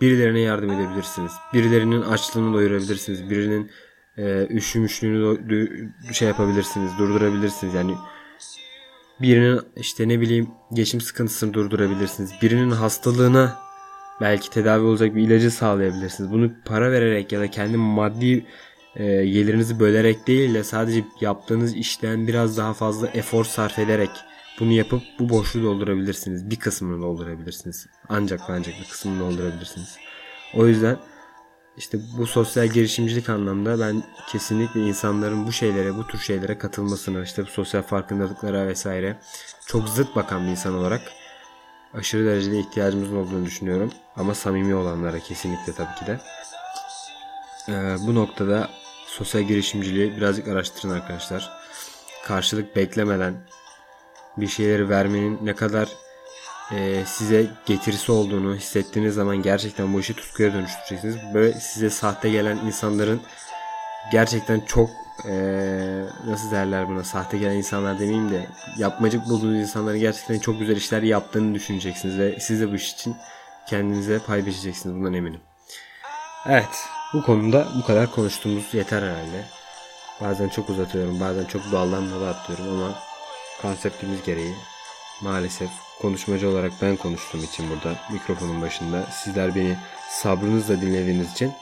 birilerine 0.00 0.40
yardım 0.40 0.70
edebilirsiniz. 0.70 1.32
Birilerinin 1.54 2.02
açlığını 2.02 2.54
doyurabilirsiniz. 2.54 3.30
Birinin 3.30 3.70
e, 4.18 4.46
üşümüşlüğünü 4.50 5.88
şey 6.12 6.28
yapabilirsiniz, 6.28 6.90
durdurabilirsiniz. 6.98 7.74
Yani 7.74 7.94
birinin 9.20 9.60
işte 9.76 10.08
ne 10.08 10.20
bileyim 10.20 10.50
geçim 10.72 11.00
sıkıntısını 11.00 11.54
durdurabilirsiniz. 11.54 12.30
Birinin 12.42 12.70
hastalığına 12.70 13.58
belki 14.20 14.50
tedavi 14.50 14.84
olacak 14.84 15.14
bir 15.14 15.22
ilacı 15.22 15.50
sağlayabilirsiniz. 15.50 16.32
Bunu 16.32 16.50
para 16.64 16.92
vererek 16.92 17.32
ya 17.32 17.40
da 17.40 17.50
kendi 17.50 17.76
maddi 17.76 18.46
e, 18.96 19.04
gelirinizi 19.26 19.80
bölerek 19.80 20.26
değil 20.26 20.54
de 20.54 20.64
sadece 20.64 21.04
yaptığınız 21.20 21.76
işten 21.76 22.28
biraz 22.28 22.58
daha 22.58 22.74
fazla 22.74 23.08
efor 23.08 23.44
sarf 23.44 23.78
ederek 23.78 24.10
bunu 24.60 24.72
yapıp 24.72 25.02
bu 25.18 25.28
boşluğu 25.28 25.62
doldurabilirsiniz. 25.62 26.50
Bir 26.50 26.56
kısmını 26.56 27.02
doldurabilirsiniz. 27.02 27.86
Ancak 28.08 28.40
ancak 28.48 28.74
bir 28.80 28.88
kısmını 28.88 29.20
doldurabilirsiniz. 29.20 29.96
O 30.54 30.66
yüzden 30.66 30.98
işte 31.76 31.98
bu 32.18 32.26
sosyal 32.26 32.66
girişimcilik 32.66 33.28
anlamda 33.28 33.80
ben 33.80 34.02
kesinlikle 34.28 34.80
insanların 34.80 35.46
bu 35.46 35.52
şeylere, 35.52 35.96
bu 35.96 36.06
tür 36.06 36.18
şeylere 36.18 36.58
katılmasını, 36.58 37.24
işte 37.24 37.42
bu 37.42 37.46
sosyal 37.46 37.82
farkındalıklara 37.82 38.66
vesaire 38.66 39.16
çok 39.66 39.88
zıt 39.88 40.16
bakan 40.16 40.46
bir 40.46 40.50
insan 40.50 40.74
olarak 40.74 41.02
aşırı 41.94 42.26
derecede 42.26 42.58
ihtiyacımızın 42.58 43.16
olduğunu 43.16 43.46
düşünüyorum. 43.46 43.92
Ama 44.16 44.34
samimi 44.34 44.74
olanlara 44.74 45.18
kesinlikle 45.18 45.72
tabii 45.72 45.94
ki 45.94 46.06
de. 46.06 46.20
Ee, 47.68 47.96
bu 48.06 48.14
noktada 48.14 48.68
sosyal 49.06 49.42
girişimciliği 49.42 50.16
birazcık 50.16 50.48
araştırın 50.48 50.92
arkadaşlar. 50.92 51.50
Karşılık 52.24 52.76
beklemeden 52.76 53.34
bir 54.40 54.48
şeyleri 54.48 54.88
vermenin 54.88 55.38
ne 55.42 55.54
kadar 55.54 55.88
e, 56.72 57.04
size 57.06 57.46
getirisi 57.66 58.12
olduğunu 58.12 58.54
hissettiğiniz 58.54 59.14
zaman 59.14 59.36
gerçekten 59.36 59.94
bu 59.94 60.00
işi 60.00 60.14
tutkuya 60.14 60.52
dönüştüreceksiniz. 60.52 61.16
Böyle 61.34 61.52
size 61.52 61.90
sahte 61.90 62.30
gelen 62.30 62.56
insanların 62.56 63.20
gerçekten 64.12 64.60
çok 64.60 64.90
e, 65.24 65.34
nasıl 66.26 66.50
derler 66.50 66.88
buna 66.88 67.04
sahte 67.04 67.38
gelen 67.38 67.56
insanlar 67.56 67.98
demeyeyim 67.98 68.30
de 68.30 68.46
yapmacık 68.78 69.28
bulduğunuz 69.28 69.56
insanların 69.56 69.98
gerçekten 69.98 70.38
çok 70.38 70.58
güzel 70.58 70.76
işler 70.76 71.02
yaptığını 71.02 71.54
düşüneceksiniz 71.54 72.18
ve 72.18 72.40
siz 72.40 72.60
de 72.60 72.72
bu 72.72 72.74
iş 72.74 72.92
için 72.92 73.16
kendinize 73.68 74.18
pay 74.18 74.46
biçeceksiniz 74.46 74.96
bundan 74.96 75.14
eminim. 75.14 75.40
Evet 76.46 76.84
bu 77.14 77.22
konuda 77.22 77.68
bu 77.78 77.86
kadar 77.86 78.10
konuştuğumuz 78.10 78.74
yeter 78.74 79.02
herhalde. 79.02 79.44
Bazen 80.20 80.48
çok 80.48 80.70
uzatıyorum 80.70 81.20
bazen 81.20 81.44
çok 81.44 81.72
daldan 81.72 82.10
dala 82.10 82.30
atlıyorum 82.30 82.68
ama 82.68 83.07
konseptimiz 83.62 84.22
gereği 84.22 84.54
maalesef 85.20 85.70
konuşmacı 86.00 86.50
olarak 86.50 86.72
ben 86.82 86.96
konuştuğum 86.96 87.44
için 87.44 87.70
burada 87.70 87.98
mikrofonun 88.12 88.62
başında 88.62 89.06
sizler 89.06 89.54
beni 89.54 89.76
sabrınızla 90.10 90.80
dinlediğiniz 90.80 91.32
için 91.32 91.52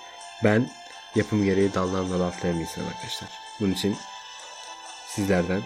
ben 0.44 0.70
yapım 1.14 1.44
gereği 1.44 1.74
daldan 1.74 2.10
dala 2.10 2.26
atlayan 2.26 2.56
arkadaşlar. 2.56 3.28
Bunun 3.60 3.72
için 3.72 3.96
sizlerden 5.06 5.62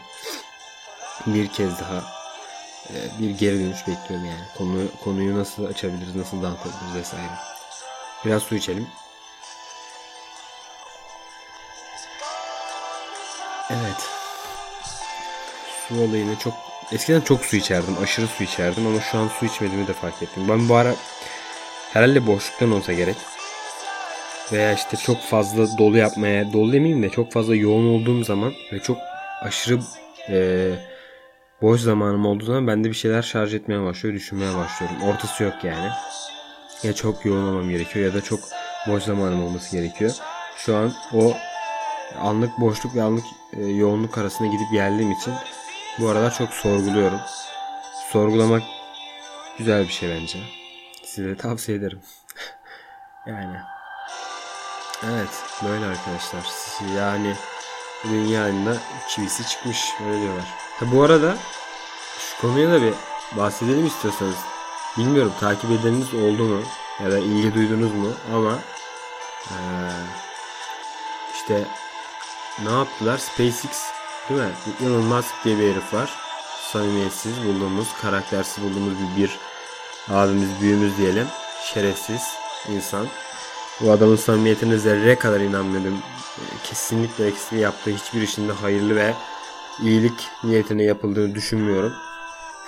bir 1.27 1.49
kez 1.49 1.81
daha 1.81 2.05
e, 2.91 3.21
bir 3.21 3.31
geri 3.31 3.61
dönüş 3.61 3.89
bekliyorum 3.89 4.27
yani. 4.27 4.45
Konu, 4.59 4.83
konuyu 5.05 5.39
nasıl 5.39 5.65
açabiliriz, 5.65 6.17
nasıl 6.17 6.43
dağıtabiliriz 6.43 6.95
vesaire. 6.95 7.33
Biraz 8.25 8.43
su 8.43 8.55
içelim. 8.55 8.87
Su 15.91 16.01
olayını 16.03 16.37
çok 16.37 16.55
eskiden 16.93 17.21
çok 17.21 17.45
su 17.45 17.57
içerdim. 17.57 17.95
Aşırı 18.03 18.27
su 18.27 18.45
içerdim 18.45 18.87
ama 18.87 19.01
şu 19.01 19.19
an 19.19 19.29
su 19.29 19.47
içmediğimi 19.47 19.87
de 19.87 19.93
fark 19.93 20.23
ettim. 20.23 20.43
Ben 20.49 20.69
bu 20.69 20.75
ara 20.75 20.95
herhalde 21.93 22.27
boşluktan 22.27 22.71
olsa 22.73 22.93
gerek 22.93 23.17
veya 24.53 24.73
işte 24.73 24.97
çok 24.97 25.21
fazla 25.23 25.79
dolu 25.79 25.97
yapmaya, 25.97 26.53
dolu 26.53 26.73
demeyeyim 26.73 27.03
de 27.03 27.11
çok 27.11 27.33
fazla 27.33 27.57
yoğun 27.57 27.87
olduğum 27.87 28.25
zaman 28.25 28.53
ve 28.73 28.81
çok 28.81 28.99
aşırı 29.43 29.81
e, 30.29 30.71
boş 31.63 31.81
zamanım 31.81 32.27
olduğu 32.27 32.45
zaman 32.45 32.67
ben 32.67 32.85
de 32.85 32.89
bir 32.89 32.95
şeyler 32.95 33.23
şarj 33.23 33.55
etmeye 33.55 33.83
başlıyor, 33.83 34.15
düşünmeye 34.15 34.57
başlıyorum. 34.57 35.03
Ortası 35.03 35.45
yok 35.45 35.55
yani. 35.65 35.89
Ya 36.83 36.93
çok 36.93 37.25
yoğun 37.25 37.49
olmam 37.49 37.71
gerekiyor 37.71 38.07
ya 38.07 38.15
da 38.15 38.21
çok 38.21 38.41
boş 38.89 39.03
zamanım 39.03 39.45
olması 39.45 39.77
gerekiyor. 39.77 40.13
Şu 40.57 40.77
an 40.77 40.93
o 41.15 41.35
anlık 42.19 42.61
boşluk 42.61 42.95
ve 42.95 43.03
anlık 43.03 43.25
e, 43.57 43.65
yoğunluk 43.65 44.19
arasında 44.19 44.49
gidip 44.49 44.73
geldiğim 44.73 45.13
için 45.13 45.33
bu 46.01 46.09
aralar 46.09 46.35
çok 46.35 46.53
sorguluyorum. 46.53 47.21
Sorgulamak 48.13 48.63
güzel 49.59 49.83
bir 49.83 49.93
şey 49.93 50.11
bence. 50.11 50.39
Size 51.05 51.37
tavsiye 51.37 51.79
ederim. 51.79 52.01
yani 53.27 53.57
Evet 55.05 55.45
böyle 55.65 55.87
arkadaşlar. 55.87 56.43
Yani 56.97 57.35
dünyanın 58.05 58.67
da 58.67 58.77
çivisi 59.09 59.49
çıkmış 59.49 59.91
öyle 60.07 60.21
diyorlar. 60.21 60.45
Ha, 60.81 60.87
bu 60.93 61.03
arada 61.03 61.37
şu 62.19 62.41
konuya 62.41 62.71
da 62.71 62.83
bir 62.83 62.95
bahsedelim 63.37 63.87
istiyorsanız. 63.87 64.37
Bilmiyorum 64.99 65.33
takip 65.41 65.71
edeniniz 65.71 66.15
oldu 66.15 66.45
mu 66.45 66.63
ya 67.05 67.11
da 67.11 67.19
ilgi 67.19 67.55
duydunuz 67.55 67.95
mu 67.95 68.13
ama 68.35 68.59
ee, 69.51 69.55
işte 71.35 71.65
ne 72.65 72.73
yaptılar? 72.73 73.19
SpaceX 73.19 74.00
değil 74.31 74.41
mi? 74.41 74.51
Elon 74.87 75.05
Musk 75.05 75.35
diye 75.45 75.59
bir 75.59 75.73
herif 75.73 75.95
var. 75.95 76.11
Samimiyetsiz 76.73 77.45
bulduğumuz, 77.45 77.89
karaktersiz 78.03 78.65
bulduğumuz 78.65 78.95
bir, 79.17 79.23
bir 79.23 79.39
abimiz, 80.09 80.49
büyüğümüz 80.61 80.99
diyelim. 80.99 81.27
Şerefsiz 81.75 82.23
insan. 82.69 83.07
Bu 83.81 83.91
adamın 83.91 84.17
samimiyetine 84.17 84.79
zerre 84.79 85.15
kadar 85.15 85.41
inanmıyorum. 85.41 85.99
Kesinlikle 86.65 87.27
eksik 87.27 87.59
yaptığı 87.59 87.91
hiçbir 87.91 88.23
işinde 88.23 88.53
hayırlı 88.53 88.97
ve 88.97 89.15
iyilik 89.83 90.29
niyetine 90.45 90.83
yapıldığını 90.83 91.35
düşünmüyorum. 91.35 91.93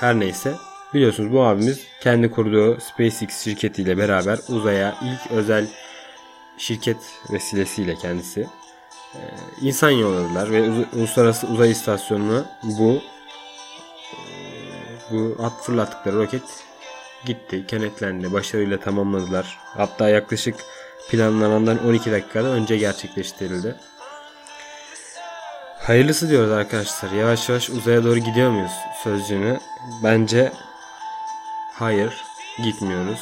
Her 0.01 0.21
neyse. 0.21 0.55
Biliyorsunuz 0.95 1.33
bu 1.33 1.43
abimiz 1.43 1.81
kendi 2.01 2.31
kurduğu 2.31 2.81
SpaceX 2.81 3.45
şirketiyle 3.45 3.99
beraber 3.99 4.39
uzaya 4.49 4.95
ilk 5.03 5.33
özel 5.33 5.67
şirket 6.59 6.99
vesilesiyle 7.33 7.95
kendisi 7.95 8.47
insan 9.61 9.91
yolladılar 9.91 10.51
ve 10.51 10.87
uluslararası 10.93 11.47
uzay 11.47 11.71
istasyonuna 11.71 12.45
bu 12.63 13.03
e, 14.13 14.21
bu 15.11 15.37
at 15.43 15.63
fırlattıkları 15.63 16.17
roket 16.17 16.43
gitti, 17.25 17.67
kenetlendi, 17.67 18.33
başarıyla 18.33 18.81
tamamladılar. 18.81 19.59
Hatta 19.61 20.09
yaklaşık 20.09 20.55
planlanandan 21.11 21.87
12 21.87 22.13
dakikada 22.13 22.49
önce 22.49 22.77
gerçekleştirildi. 22.77 23.77
Hayırlısı 25.79 26.29
diyoruz 26.29 26.53
arkadaşlar. 26.53 27.11
Yavaş 27.11 27.49
yavaş 27.49 27.71
uzaya 27.71 28.05
doğru 28.05 28.19
gidiyor 28.19 28.51
muyuz 28.51 28.73
sözcüğünü? 29.05 29.59
Bence 30.05 30.53
hayır 31.73 32.25
gitmiyoruz. 32.65 33.21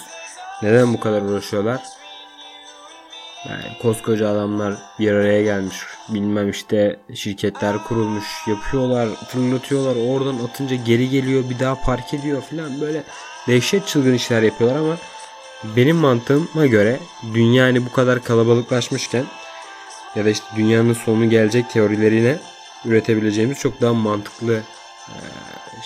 Neden 0.63 0.95
bu 0.95 1.01
kadar 1.01 1.23
uğraşıyorlar? 1.23 2.00
Yani 3.49 3.79
koskoca 3.83 4.29
adamlar 4.29 4.75
bir 4.99 5.13
araya 5.13 5.43
gelmiş. 5.43 5.77
Bilmem 6.09 6.51
işte 6.51 6.97
şirketler 7.15 7.85
kurulmuş. 7.85 8.25
Yapıyorlar, 8.47 9.09
fırlatıyorlar. 9.29 9.97
Oradan 10.09 10.45
atınca 10.45 10.77
geri 10.77 11.11
geliyor. 11.11 11.51
Bir 11.51 11.59
daha 11.59 11.81
park 11.81 12.15
ediyor 12.15 12.43
falan. 12.43 12.81
Böyle 12.81 13.03
dehşet 13.49 13.87
çılgın 13.87 14.15
işler 14.15 14.43
yapıyorlar 14.43 14.79
ama 14.79 14.97
benim 15.77 15.97
mantığıma 15.97 16.67
göre 16.67 17.01
dünya 17.35 17.65
hani 17.65 17.87
bu 17.87 17.93
kadar 17.93 18.25
kalabalıklaşmışken 18.25 19.25
ya 20.17 20.25
da 20.25 20.31
işte 20.31 20.47
dünyanın 20.57 20.93
sonu 20.93 21.31
gelecek 21.31 21.71
teorilerine 21.71 22.39
üretebileceğimiz 22.85 23.59
çok 23.59 23.81
daha 23.81 23.95
mantıklı 23.95 24.61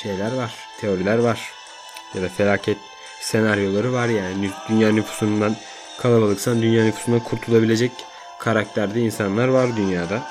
şeyler 0.02 0.36
var. 0.36 0.54
Teoriler 0.80 1.18
var. 1.18 1.52
Ya 2.14 2.22
da 2.22 2.28
felaket 2.28 2.78
senaryoları 3.20 3.92
var 3.92 4.08
yani. 4.08 4.50
Dünya 4.68 4.92
nüfusundan 4.92 5.56
kalabalıksan 6.02 6.62
dünya 6.62 6.84
nüfusundan 6.84 7.24
kurtulabilecek 7.24 7.92
karakterde 8.40 9.00
insanlar 9.00 9.48
var 9.48 9.76
dünyada. 9.76 10.22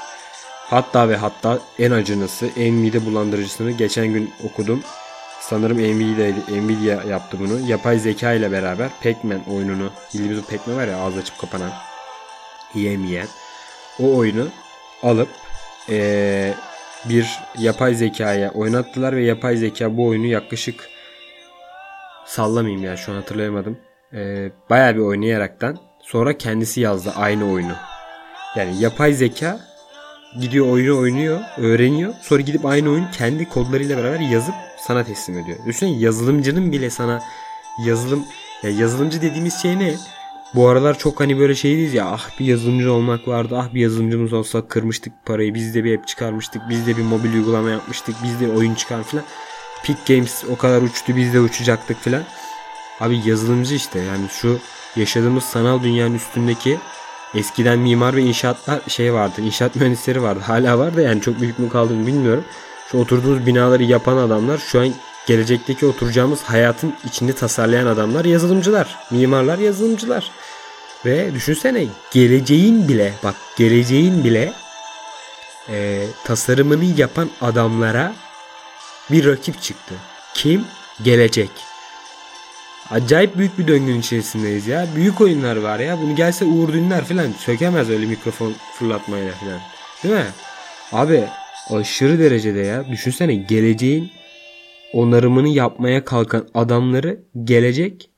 Hatta 0.70 1.10
ve 1.10 1.16
hatta 1.16 1.60
en 1.80 1.92
acınası, 1.92 2.50
en 2.58 2.74
mide 2.74 3.06
bulandırıcısını 3.06 3.72
geçen 3.72 4.08
gün 4.08 4.34
okudum. 4.44 4.84
Sanırım 5.42 5.78
Nvidia, 5.78 6.28
Nvidia 6.50 7.04
yaptı 7.04 7.38
bunu. 7.40 7.70
Yapay 7.70 8.00
zeka 8.00 8.34
ile 8.34 8.52
beraber 8.52 8.90
Pac-Man 9.04 9.42
oyununu, 9.54 9.90
bildiğimiz 10.14 10.40
o 10.40 10.42
Pac-Man 10.42 10.78
var 10.78 10.88
ya 10.88 10.98
ağız 10.98 11.18
açıp 11.18 11.40
kapanan, 11.40 11.72
yiyemeyen. 12.74 13.28
O 14.00 14.16
oyunu 14.16 14.48
alıp 15.04 15.30
eee, 15.90 16.54
bir 17.06 17.40
yapay 17.58 17.94
zekaya 17.94 18.52
oynattılar 18.52 19.16
ve 19.16 19.24
yapay 19.24 19.58
zeka 19.58 19.98
bu 19.98 20.08
oyunu 20.08 20.26
yaklaşık 20.26 20.90
sallamayayım 22.26 22.84
ya 22.84 22.98
şu 22.98 23.12
an 23.12 23.16
hatırlayamadım. 23.16 23.78
Ee, 24.16 24.52
bayağı 24.70 24.96
bir 24.96 25.00
oynayaraktan 25.00 25.78
sonra 26.02 26.38
kendisi 26.38 26.82
yazdı 26.82 27.14
aynı 27.16 27.52
oyunu. 27.52 27.74
Yani 28.56 28.82
yapay 28.82 29.14
zeka 29.14 29.60
gidiyor 30.40 30.70
oyunu 30.70 31.00
oynuyor, 31.00 31.40
öğreniyor. 31.58 32.14
Sonra 32.22 32.42
gidip 32.42 32.66
aynı 32.66 32.90
oyunu 32.90 33.08
kendi 33.12 33.50
kodlarıyla 33.50 33.98
beraber 33.98 34.20
yazıp 34.20 34.56
sana 34.88 35.04
teslim 35.04 35.38
ediyor. 35.38 35.58
Düşünsene 35.66 36.00
yazılımcının 36.00 36.72
bile 36.72 36.90
sana 36.90 37.22
yazılım 37.86 38.26
ya 38.64 38.70
yazılımcı 38.70 39.22
dediğimiz 39.22 39.62
şey 39.62 39.80
ne? 39.80 39.96
Bu 40.56 40.68
aralar 40.68 41.00
çok 41.00 41.20
hani 41.20 41.40
böyle 41.40 41.56
şeydiyiz 41.56 41.94
ya 41.94 42.06
ah 42.06 42.40
bir 42.40 42.46
yazılımcı 42.46 42.94
olmak 42.94 43.28
vardı 43.28 43.56
ah 43.58 43.74
bir 43.74 43.82
yazılımcımız 43.82 44.34
olsa 44.34 44.68
kırmıştık 44.68 45.14
parayı 45.26 45.54
biz 45.54 45.76
de 45.76 45.84
bir 45.84 45.98
app 45.98 46.08
çıkarmıştık 46.08 46.62
biz 46.70 46.88
de 46.88 46.98
bir 46.98 47.04
mobil 47.04 47.34
uygulama 47.34 47.70
yapmıştık 47.70 48.16
biz 48.24 48.40
de 48.40 48.52
oyun 48.52 48.76
çıkar 48.76 49.04
falan. 49.04 49.24
Peak 49.86 50.08
Games 50.08 50.44
o 50.52 50.58
kadar 50.58 50.82
uçtu 50.82 51.16
biz 51.16 51.34
de 51.34 51.40
uçacaktık 51.40 51.98
falan. 51.98 52.24
Abi 53.00 53.22
yazılımcı 53.26 53.76
işte 53.76 54.00
yani 54.00 54.30
şu 54.30 54.60
yaşadığımız 54.96 55.44
sanal 55.44 55.84
dünyanın 55.84 56.16
üstündeki 56.16 56.80
eskiden 57.36 57.80
mimar 57.80 58.16
ve 58.16 58.22
inşaatlar 58.22 58.82
şey 58.88 59.14
vardı. 59.14 59.42
inşaat 59.42 59.76
mühendisleri 59.76 60.22
vardı. 60.22 60.40
Hala 60.48 60.80
var 60.80 60.96
da 60.98 61.02
yani 61.02 61.22
çok 61.22 61.42
büyük 61.42 61.60
mü 61.60 61.70
kaldığını 61.70 62.08
bilmiyorum. 62.08 62.46
Şu 62.92 62.98
oturduğumuz 62.98 63.46
binaları 63.46 63.84
yapan 63.84 64.18
adamlar 64.18 64.58
şu 64.58 64.82
an 64.82 64.94
gelecekteki 65.28 65.86
oturacağımız 65.86 66.44
hayatın 66.44 66.94
içinde 67.06 67.34
tasarlayan 67.34 67.88
adamlar 67.88 68.26
yazılımcılar. 68.26 69.00
Mimarlar 69.12 69.58
yazılımcılar. 69.58 70.32
Ve 71.06 71.34
düşünsene 71.34 71.86
geleceğin 72.12 72.88
bile 72.88 73.14
bak 73.24 73.36
geleceğin 73.58 74.24
bile 74.24 74.54
e, 75.70 76.08
tasarımını 76.24 76.86
yapan 76.86 77.30
adamlara 77.42 78.14
bir 79.12 79.26
rakip 79.26 79.62
çıktı. 79.62 79.96
Kim? 80.34 80.66
Gelecek. 81.04 81.73
Acayip 82.94 83.38
büyük 83.38 83.58
bir 83.58 83.68
döngünün 83.68 84.00
içerisindeyiz 84.00 84.68
ya. 84.68 84.88
Büyük 84.96 85.22
oyunlar 85.22 85.56
var 85.56 85.80
ya. 85.80 86.02
Bunu 86.02 86.16
gelse 86.16 86.46
Uğur 86.46 86.74
Dündar 86.74 87.06
falan 87.06 87.32
sökemez 87.32 87.90
öyle 87.90 88.06
mikrofon 88.06 88.54
fırlatmayla 88.74 89.32
falan. 89.32 89.60
Değil 90.04 90.16
mi? 90.16 90.26
Abi 90.92 91.24
aşırı 91.70 92.20
derecede 92.20 92.60
ya. 92.60 92.92
Düşünsene 92.92 93.36
geleceğin 93.36 94.12
onarımını 94.94 95.48
yapmaya 95.48 96.06
kalkan 96.06 96.48
adamları 96.54 97.24
gelecek 97.44 98.10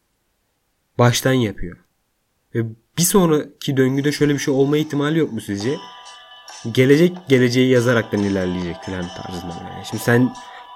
baştan 1.00 1.34
yapıyor. 1.34 1.78
Ve 2.56 2.60
bir 2.98 3.04
sonraki 3.04 3.78
döngüde 3.78 4.12
şöyle 4.12 4.34
bir 4.34 4.40
şey 4.40 4.54
olma 4.54 4.78
ihtimali 4.78 5.20
yok 5.20 5.34
mu 5.34 5.42
sizce? 5.42 5.76
Gelecek 6.72 7.18
geleceği 7.30 7.70
yazaraktan 7.70 8.20
ilerleyecek 8.20 8.76
falan 8.86 9.06
tarzında. 9.18 9.54
Yani. 9.54 9.86
Şimdi 9.90 10.04
sen 10.04 10.34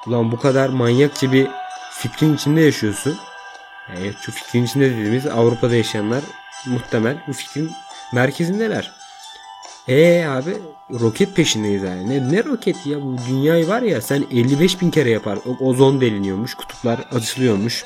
ulan 0.08 0.32
bu 0.32 0.40
kadar 0.40 0.70
manyakça 0.70 1.32
bir 1.32 1.48
fikrin 1.92 2.36
içinde 2.36 2.62
yaşıyorsun. 2.62 3.18
Evet 3.98 4.16
şu 4.22 4.32
fikrin 4.32 4.64
içinde 4.66 4.92
dediğimiz 4.92 5.26
Avrupa'da 5.28 5.76
yaşayanlar 5.76 6.24
muhtemel 6.66 7.18
bu 7.28 7.34
fikrin 7.34 7.72
merkezindeler. 8.14 8.92
E 9.88 10.26
abi 10.26 10.58
roket 11.00 11.36
peşindeyiz 11.36 11.84
yani. 11.84 12.10
Ne, 12.10 12.32
ne 12.32 12.44
roket 12.44 12.86
ya 12.86 13.02
bu 13.02 13.16
dünyayı 13.30 13.68
var 13.68 13.82
ya 13.82 14.02
sen 14.02 14.26
55 14.32 14.82
bin 14.82 14.92
kere 14.92 15.10
yapar. 15.10 15.40
O, 15.46 15.66
ozon 15.66 16.02
deliniyormuş. 16.02 16.54
Kutuplar 16.54 17.00
açılıyormuş. 17.12 17.84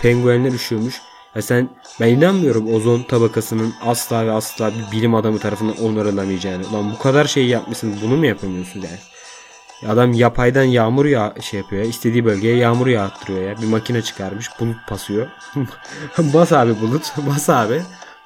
Penguenler 0.00 0.52
üşüyormuş. 0.52 1.00
Ya 1.34 1.42
sen 1.42 1.68
ben 2.00 2.08
inanmıyorum 2.08 2.74
ozon 2.74 3.02
tabakasının 3.02 3.74
asla 3.82 4.26
ve 4.26 4.32
asla 4.32 4.72
bir 4.74 4.96
bilim 4.96 5.14
adamı 5.14 5.38
tarafından 5.38 5.78
onarılamayacağını. 5.78 6.68
Ulan 6.68 6.92
bu 6.92 6.98
kadar 6.98 7.24
şey 7.24 7.46
yapmışsın 7.46 7.96
bunu 8.02 8.16
mu 8.16 8.26
yapamıyorsun 8.26 8.80
yani? 8.80 8.98
Adam 9.88 10.12
yapaydan 10.12 10.64
yağmur 10.64 11.06
yağ 11.06 11.34
şey 11.40 11.60
yapıyor 11.60 11.82
ya. 11.82 11.88
istediği 11.88 12.24
bölgeye 12.24 12.56
yağmur 12.56 12.86
yağdırıyor 12.86 13.50
ya. 13.50 13.62
Bir 13.62 13.66
makine 13.66 14.02
çıkarmış. 14.02 14.50
Bulut 14.60 14.76
basıyor. 14.90 15.26
bas 16.18 16.52
abi 16.52 16.80
bulut. 16.80 17.12
Bas 17.28 17.50
abi. 17.50 17.82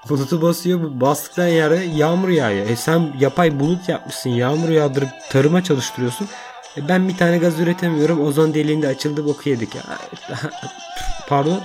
Bulutu 0.08 0.42
basıyor. 0.42 0.80
Bastıktan 1.00 1.46
yere 1.46 1.84
yağmur 1.84 2.28
yağıyor. 2.28 2.70
E 2.70 2.76
sen 2.76 3.12
yapay 3.20 3.60
bulut 3.60 3.88
yapmışsın. 3.88 4.30
Yağmur 4.30 4.68
yağdırıp 4.68 5.08
tarıma 5.30 5.64
çalıştırıyorsun. 5.64 6.28
E 6.76 6.88
ben 6.88 7.08
bir 7.08 7.16
tane 7.16 7.38
gaz 7.38 7.60
üretemiyorum. 7.60 8.26
Ozon 8.26 8.54
deliğinde 8.54 8.88
açıldı 8.88 9.24
boku 9.24 9.48
yedik 9.48 9.74
ya. 9.74 9.82
Pardon. 11.28 11.60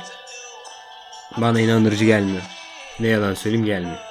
Bana 1.37 1.59
inandırıcı 1.59 2.05
gelmiyor. 2.05 2.41
Ne 2.99 3.07
yalan 3.07 3.33
söyleyeyim 3.33 3.65
gelmiyor. 3.65 4.10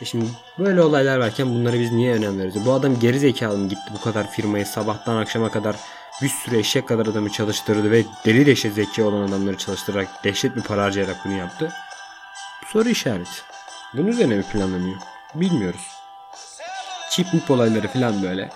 E 0.00 0.04
şimdi 0.04 0.26
böyle 0.58 0.82
olaylar 0.82 1.18
varken 1.18 1.48
bunları 1.54 1.80
biz 1.80 1.92
niye 1.92 2.14
önem 2.14 2.38
veriyoruz? 2.38 2.66
Bu 2.66 2.72
adam 2.72 3.00
geri 3.00 3.18
zekalı 3.18 3.58
mı 3.58 3.68
gitti 3.68 3.92
bu 3.94 4.00
kadar 4.00 4.30
firmayı 4.30 4.66
sabahtan 4.66 5.16
akşama 5.16 5.50
kadar 5.50 5.76
bir 6.22 6.28
sürü 6.28 6.56
eşek 6.56 6.88
kadar 6.88 7.06
adamı 7.06 7.30
çalıştırdı 7.30 7.90
ve 7.90 8.04
deli 8.24 8.46
dehşet 8.46 8.74
zeki 8.74 9.02
olan 9.02 9.28
adamları 9.28 9.56
çalıştırarak 9.58 10.24
dehşet 10.24 10.56
bir 10.56 10.62
para 10.62 10.82
harcayarak 10.82 11.16
bunu 11.24 11.32
yaptı. 11.32 11.72
Soru 12.72 12.88
işareti. 12.88 13.30
Bunun 13.94 14.06
üzerine 14.06 14.36
mi 14.36 14.42
planlanıyor? 14.42 14.96
Bilmiyoruz. 15.34 15.86
Çip 17.10 17.34
mip 17.34 17.50
olayları 17.50 17.88
falan 17.88 18.22
böyle. 18.22 18.50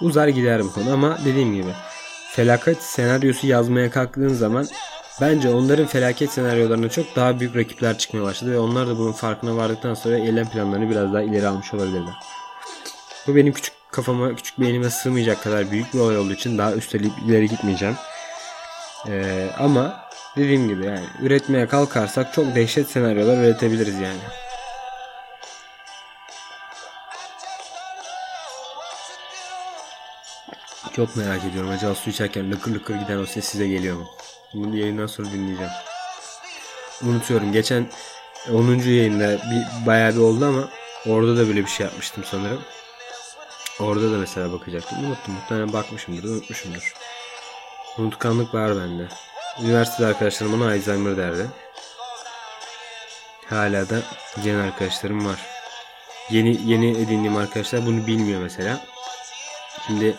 Uzar 0.00 0.28
gider 0.28 0.64
bu 0.64 0.72
konu 0.72 0.92
ama 0.92 1.18
dediğim 1.24 1.54
gibi 1.54 1.70
felaket 2.30 2.82
senaryosu 2.82 3.46
yazmaya 3.46 3.90
kalktığın 3.90 4.34
zaman 4.34 4.66
Bence 5.20 5.50
onların 5.50 5.86
felaket 5.86 6.30
senaryolarına 6.30 6.88
çok 6.88 7.16
daha 7.16 7.40
büyük 7.40 7.56
rakipler 7.56 7.98
çıkmaya 7.98 8.22
başladı 8.22 8.52
ve 8.52 8.58
onlar 8.58 8.88
da 8.88 8.98
bunun 8.98 9.12
farkına 9.12 9.56
vardıktan 9.56 9.94
sonra 9.94 10.18
eylem 10.18 10.48
planlarını 10.48 10.90
biraz 10.90 11.12
daha 11.12 11.22
ileri 11.22 11.46
almış 11.46 11.74
olabilirler. 11.74 12.14
Bu 13.26 13.36
benim 13.36 13.52
küçük 13.52 13.74
kafama, 13.90 14.34
küçük 14.34 14.60
beynime 14.60 14.90
sığmayacak 14.90 15.42
kadar 15.42 15.70
büyük 15.70 15.94
bir 15.94 15.98
olay 15.98 16.18
olduğu 16.18 16.32
için 16.32 16.58
daha 16.58 16.72
üsteleyip 16.72 17.12
ileri 17.26 17.48
gitmeyeceğim. 17.48 17.96
Ee, 19.08 19.50
ama 19.58 20.04
dediğim 20.36 20.68
gibi 20.68 20.86
yani 20.86 21.04
üretmeye 21.20 21.66
kalkarsak 21.68 22.32
çok 22.32 22.54
dehşet 22.54 22.90
senaryolar 22.90 23.38
üretebiliriz 23.38 23.94
yani. 23.94 24.20
Çok 30.96 31.16
merak 31.16 31.44
ediyorum. 31.44 31.70
Acaba 31.70 31.94
su 31.94 32.10
içerken 32.10 32.52
lıkır 32.52 32.74
lıkır 32.74 32.94
giden 32.94 33.18
o 33.18 33.26
ses 33.26 33.44
size 33.44 33.68
geliyor 33.68 33.96
mu? 33.96 34.06
Bunu 34.56 34.76
yayından 34.76 35.06
sonra 35.06 35.30
dinleyeceğim. 35.30 35.72
Unutuyorum. 37.02 37.52
Geçen 37.52 37.86
10. 38.52 38.78
yayında 38.78 39.32
bir 39.32 39.86
bayağı 39.86 40.14
bir 40.14 40.20
oldu 40.20 40.46
ama 40.46 40.68
orada 41.06 41.36
da 41.36 41.48
böyle 41.48 41.60
bir 41.60 41.70
şey 41.70 41.86
yapmıştım 41.86 42.24
sanırım. 42.30 42.60
Orada 43.80 44.12
da 44.12 44.18
mesela 44.18 44.52
bakacaktım. 44.52 44.98
Unuttum. 44.98 45.34
Muhtemelen 45.34 45.72
bakmışımdır. 45.72 46.24
Unutmuşumdur. 46.24 46.94
Unutkanlık 47.98 48.54
var 48.54 48.76
bende. 48.76 49.08
Üniversitede 49.62 50.06
arkadaşlarım 50.06 50.60
bana 50.60 50.70
Alzheimer 50.70 51.16
derdi. 51.16 51.46
Hala 53.50 53.88
da 53.90 54.02
gen 54.44 54.54
arkadaşlarım 54.54 55.26
var. 55.26 55.46
Yeni 56.30 56.70
yeni 56.70 56.90
edindiğim 56.90 57.36
arkadaşlar 57.36 57.86
bunu 57.86 58.06
bilmiyor 58.06 58.42
mesela. 58.42 58.80
Şimdi 59.86 60.16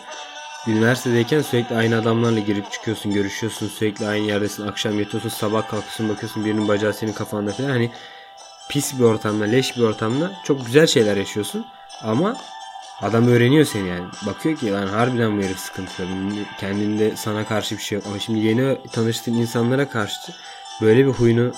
üniversitedeyken 0.67 1.41
sürekli 1.41 1.75
aynı 1.75 1.97
adamlarla 1.97 2.39
girip 2.39 2.71
çıkıyorsun, 2.71 3.13
görüşüyorsun, 3.13 3.67
sürekli 3.67 4.08
aynı 4.08 4.25
yerdesin, 4.25 4.67
akşam 4.67 4.99
yatıyorsun, 4.99 5.30
sabah 5.30 5.62
kalkıyorsun, 5.62 6.10
bakıyorsun 6.10 6.45
birinin 6.45 6.67
bacağı 6.67 6.93
senin 6.93 7.13
kafanda 7.13 7.51
falan. 7.51 7.69
Hani 7.69 7.91
pis 8.69 8.99
bir 8.99 9.03
ortamda, 9.03 9.43
leş 9.45 9.77
bir 9.77 9.82
ortamda 9.82 10.32
çok 10.43 10.65
güzel 10.65 10.88
şeyler 10.88 11.17
yaşıyorsun. 11.17 11.65
Ama 12.03 12.38
adam 13.01 13.27
öğreniyor 13.27 13.65
seni 13.65 13.88
yani. 13.88 14.06
Bakıyor 14.25 14.58
ki 14.58 14.71
lan 14.71 14.88
harbiden 14.88 15.38
bu 15.38 15.43
herif 15.43 15.60
sıkıntılı. 15.60 16.08
Kendinde 16.60 17.15
sana 17.15 17.45
karşı 17.45 17.77
bir 17.77 17.82
şey 17.82 17.95
yok. 17.95 18.08
Ama 18.08 18.19
şimdi 18.19 18.39
yeni 18.39 18.77
tanıştığın 18.91 19.34
insanlara 19.34 19.89
karşı 19.89 20.34
böyle 20.82 21.06
bir 21.06 21.12
huyunu 21.12 21.51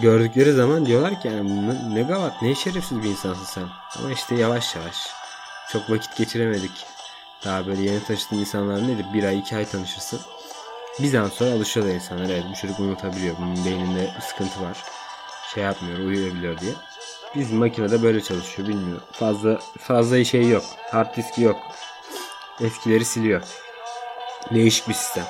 gördükleri 0.00 0.52
zaman 0.52 0.86
diyorlar 0.86 1.20
ki 1.20 1.28
yani 1.28 1.94
ne 1.94 2.02
gavat 2.02 2.42
ne 2.42 2.54
şerefsiz 2.54 3.02
bir 3.02 3.08
insansın 3.08 3.44
sen. 3.44 3.64
Ama 3.98 4.12
işte 4.12 4.34
yavaş 4.34 4.76
yavaş. 4.76 4.96
Çok 5.72 5.90
vakit 5.90 6.16
geçiremedik. 6.16 6.93
Daha 7.44 7.66
böyle 7.66 7.82
yeni 7.82 8.04
tanıştığın 8.04 8.38
insanlar 8.38 8.88
nedir? 8.88 9.06
Bir 9.14 9.24
ay 9.24 9.38
iki 9.38 9.56
ay 9.56 9.64
tanışırsın. 9.64 10.20
Bir 11.02 11.08
zaman 11.08 11.28
sonra 11.28 11.50
alışıyorlar 11.50 11.94
insanlar. 11.94 12.24
Evet 12.24 12.44
bu 12.50 12.54
çocuk 12.60 12.80
unutabiliyor. 12.80 13.36
Bunun 13.38 13.64
beyninde 13.64 14.10
sıkıntı 14.20 14.62
var. 14.62 14.84
Şey 15.54 15.64
yapmıyor 15.64 15.98
uyuyabiliyor 15.98 16.58
diye. 16.58 16.72
Bizim 17.34 17.58
makinede 17.58 18.02
böyle 18.02 18.20
çalışıyor 18.20 18.68
bilmiyorum. 18.68 19.04
Fazla 19.12 19.60
fazla 19.78 20.24
şey 20.24 20.48
yok. 20.48 20.64
Hard 20.90 21.16
diski 21.16 21.42
yok. 21.42 21.56
Eskileri 22.60 23.04
siliyor. 23.04 23.42
Değişik 24.54 24.88
bir 24.88 24.94
sistem. 24.94 25.24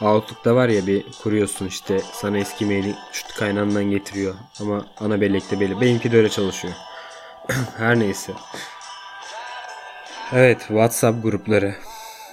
Outlook'ta 0.00 0.54
var 0.54 0.68
ya 0.68 0.86
bir 0.86 1.04
kuruyorsun 1.22 1.66
işte 1.66 2.00
sana 2.12 2.38
eski 2.38 2.66
maili 2.66 2.94
şut 3.12 3.34
kaynağından 3.34 3.84
getiriyor. 3.84 4.34
Ama 4.60 4.86
ana 5.00 5.20
bellekte 5.20 5.60
belli. 5.60 5.80
Benimki 5.80 6.12
de 6.12 6.16
öyle 6.16 6.28
çalışıyor. 6.28 6.74
Her 7.76 7.98
neyse. 7.98 8.32
Evet 10.32 10.58
WhatsApp 10.58 11.22
grupları. 11.22 11.74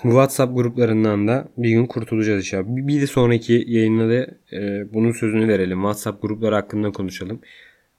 Bu 0.04 0.10
WhatsApp 0.10 0.56
gruplarından 0.56 1.28
da 1.28 1.48
bir 1.58 1.70
gün 1.70 1.86
kurtulacağız 1.86 2.40
inşallah. 2.40 2.64
Bir 2.68 3.02
de 3.02 3.08
sonraki 3.08 3.66
yayında 3.68 4.10
da 4.10 4.28
e, 4.56 4.94
bunun 4.94 5.12
sözünü 5.12 5.48
verelim. 5.48 5.78
WhatsApp 5.78 6.22
grupları 6.22 6.56
hakkında 6.56 6.92
konuşalım. 6.92 7.42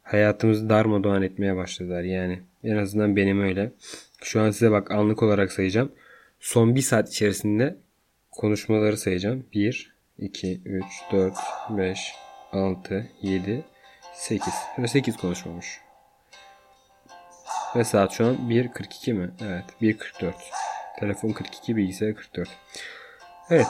Hayatımızı 0.02 0.70
darmadağın 0.70 1.22
etmeye 1.22 1.56
başladılar 1.56 2.02
yani. 2.02 2.40
En 2.64 2.76
azından 2.76 3.16
benim 3.16 3.40
öyle. 3.40 3.72
Şu 4.22 4.40
an 4.40 4.50
size 4.50 4.70
bak 4.70 4.90
anlık 4.90 5.22
olarak 5.22 5.52
sayacağım. 5.52 5.92
Son 6.40 6.74
bir 6.74 6.82
saat 6.82 7.08
içerisinde 7.08 7.76
konuşmaları 8.30 8.96
sayacağım. 8.96 9.46
1, 9.54 9.94
2, 10.18 10.60
3, 10.64 10.84
4, 11.12 11.34
5, 11.70 11.98
6, 12.52 13.08
7, 13.22 13.64
8. 14.14 14.54
Ve 14.78 14.88
8 14.88 15.16
konuşmamış. 15.16 15.87
Ve 17.76 17.84
saat 17.84 18.12
şu 18.12 18.26
an 18.26 18.34
1.42 18.34 19.12
mi? 19.12 19.30
Evet 19.40 19.64
1.44. 19.82 20.32
Telefon 21.00 21.32
42 21.32 21.76
bilgisayar 21.76 22.14
44. 22.14 22.48
Evet. 23.50 23.66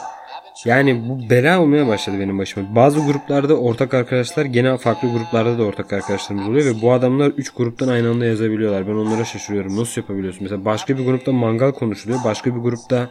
Yani 0.65 1.09
bu 1.09 1.29
bela 1.29 1.61
olmaya 1.61 1.87
başladı 1.87 2.19
benim 2.19 2.39
başıma. 2.39 2.75
Bazı 2.75 2.99
gruplarda 2.99 3.59
ortak 3.59 3.93
arkadaşlar 3.93 4.45
gene 4.45 4.77
farklı 4.77 5.11
gruplarda 5.11 5.57
da 5.57 5.63
ortak 5.63 5.93
arkadaşlarımız 5.93 6.47
oluyor 6.47 6.65
ve 6.65 6.81
bu 6.81 6.91
adamlar 6.91 7.27
3 7.27 7.49
gruptan 7.49 7.87
aynı 7.87 8.09
anda 8.09 8.25
yazabiliyorlar. 8.25 8.87
Ben 8.87 8.93
onlara 8.93 9.25
şaşırıyorum. 9.25 9.77
Nasıl 9.77 10.01
yapabiliyorsun? 10.01 10.43
Mesela 10.43 10.65
başka 10.65 10.97
bir 10.97 11.05
grupta 11.05 11.31
mangal 11.31 11.71
konuşuluyor. 11.71 12.19
Başka 12.25 12.55
bir 12.55 12.59
grupta 12.59 13.09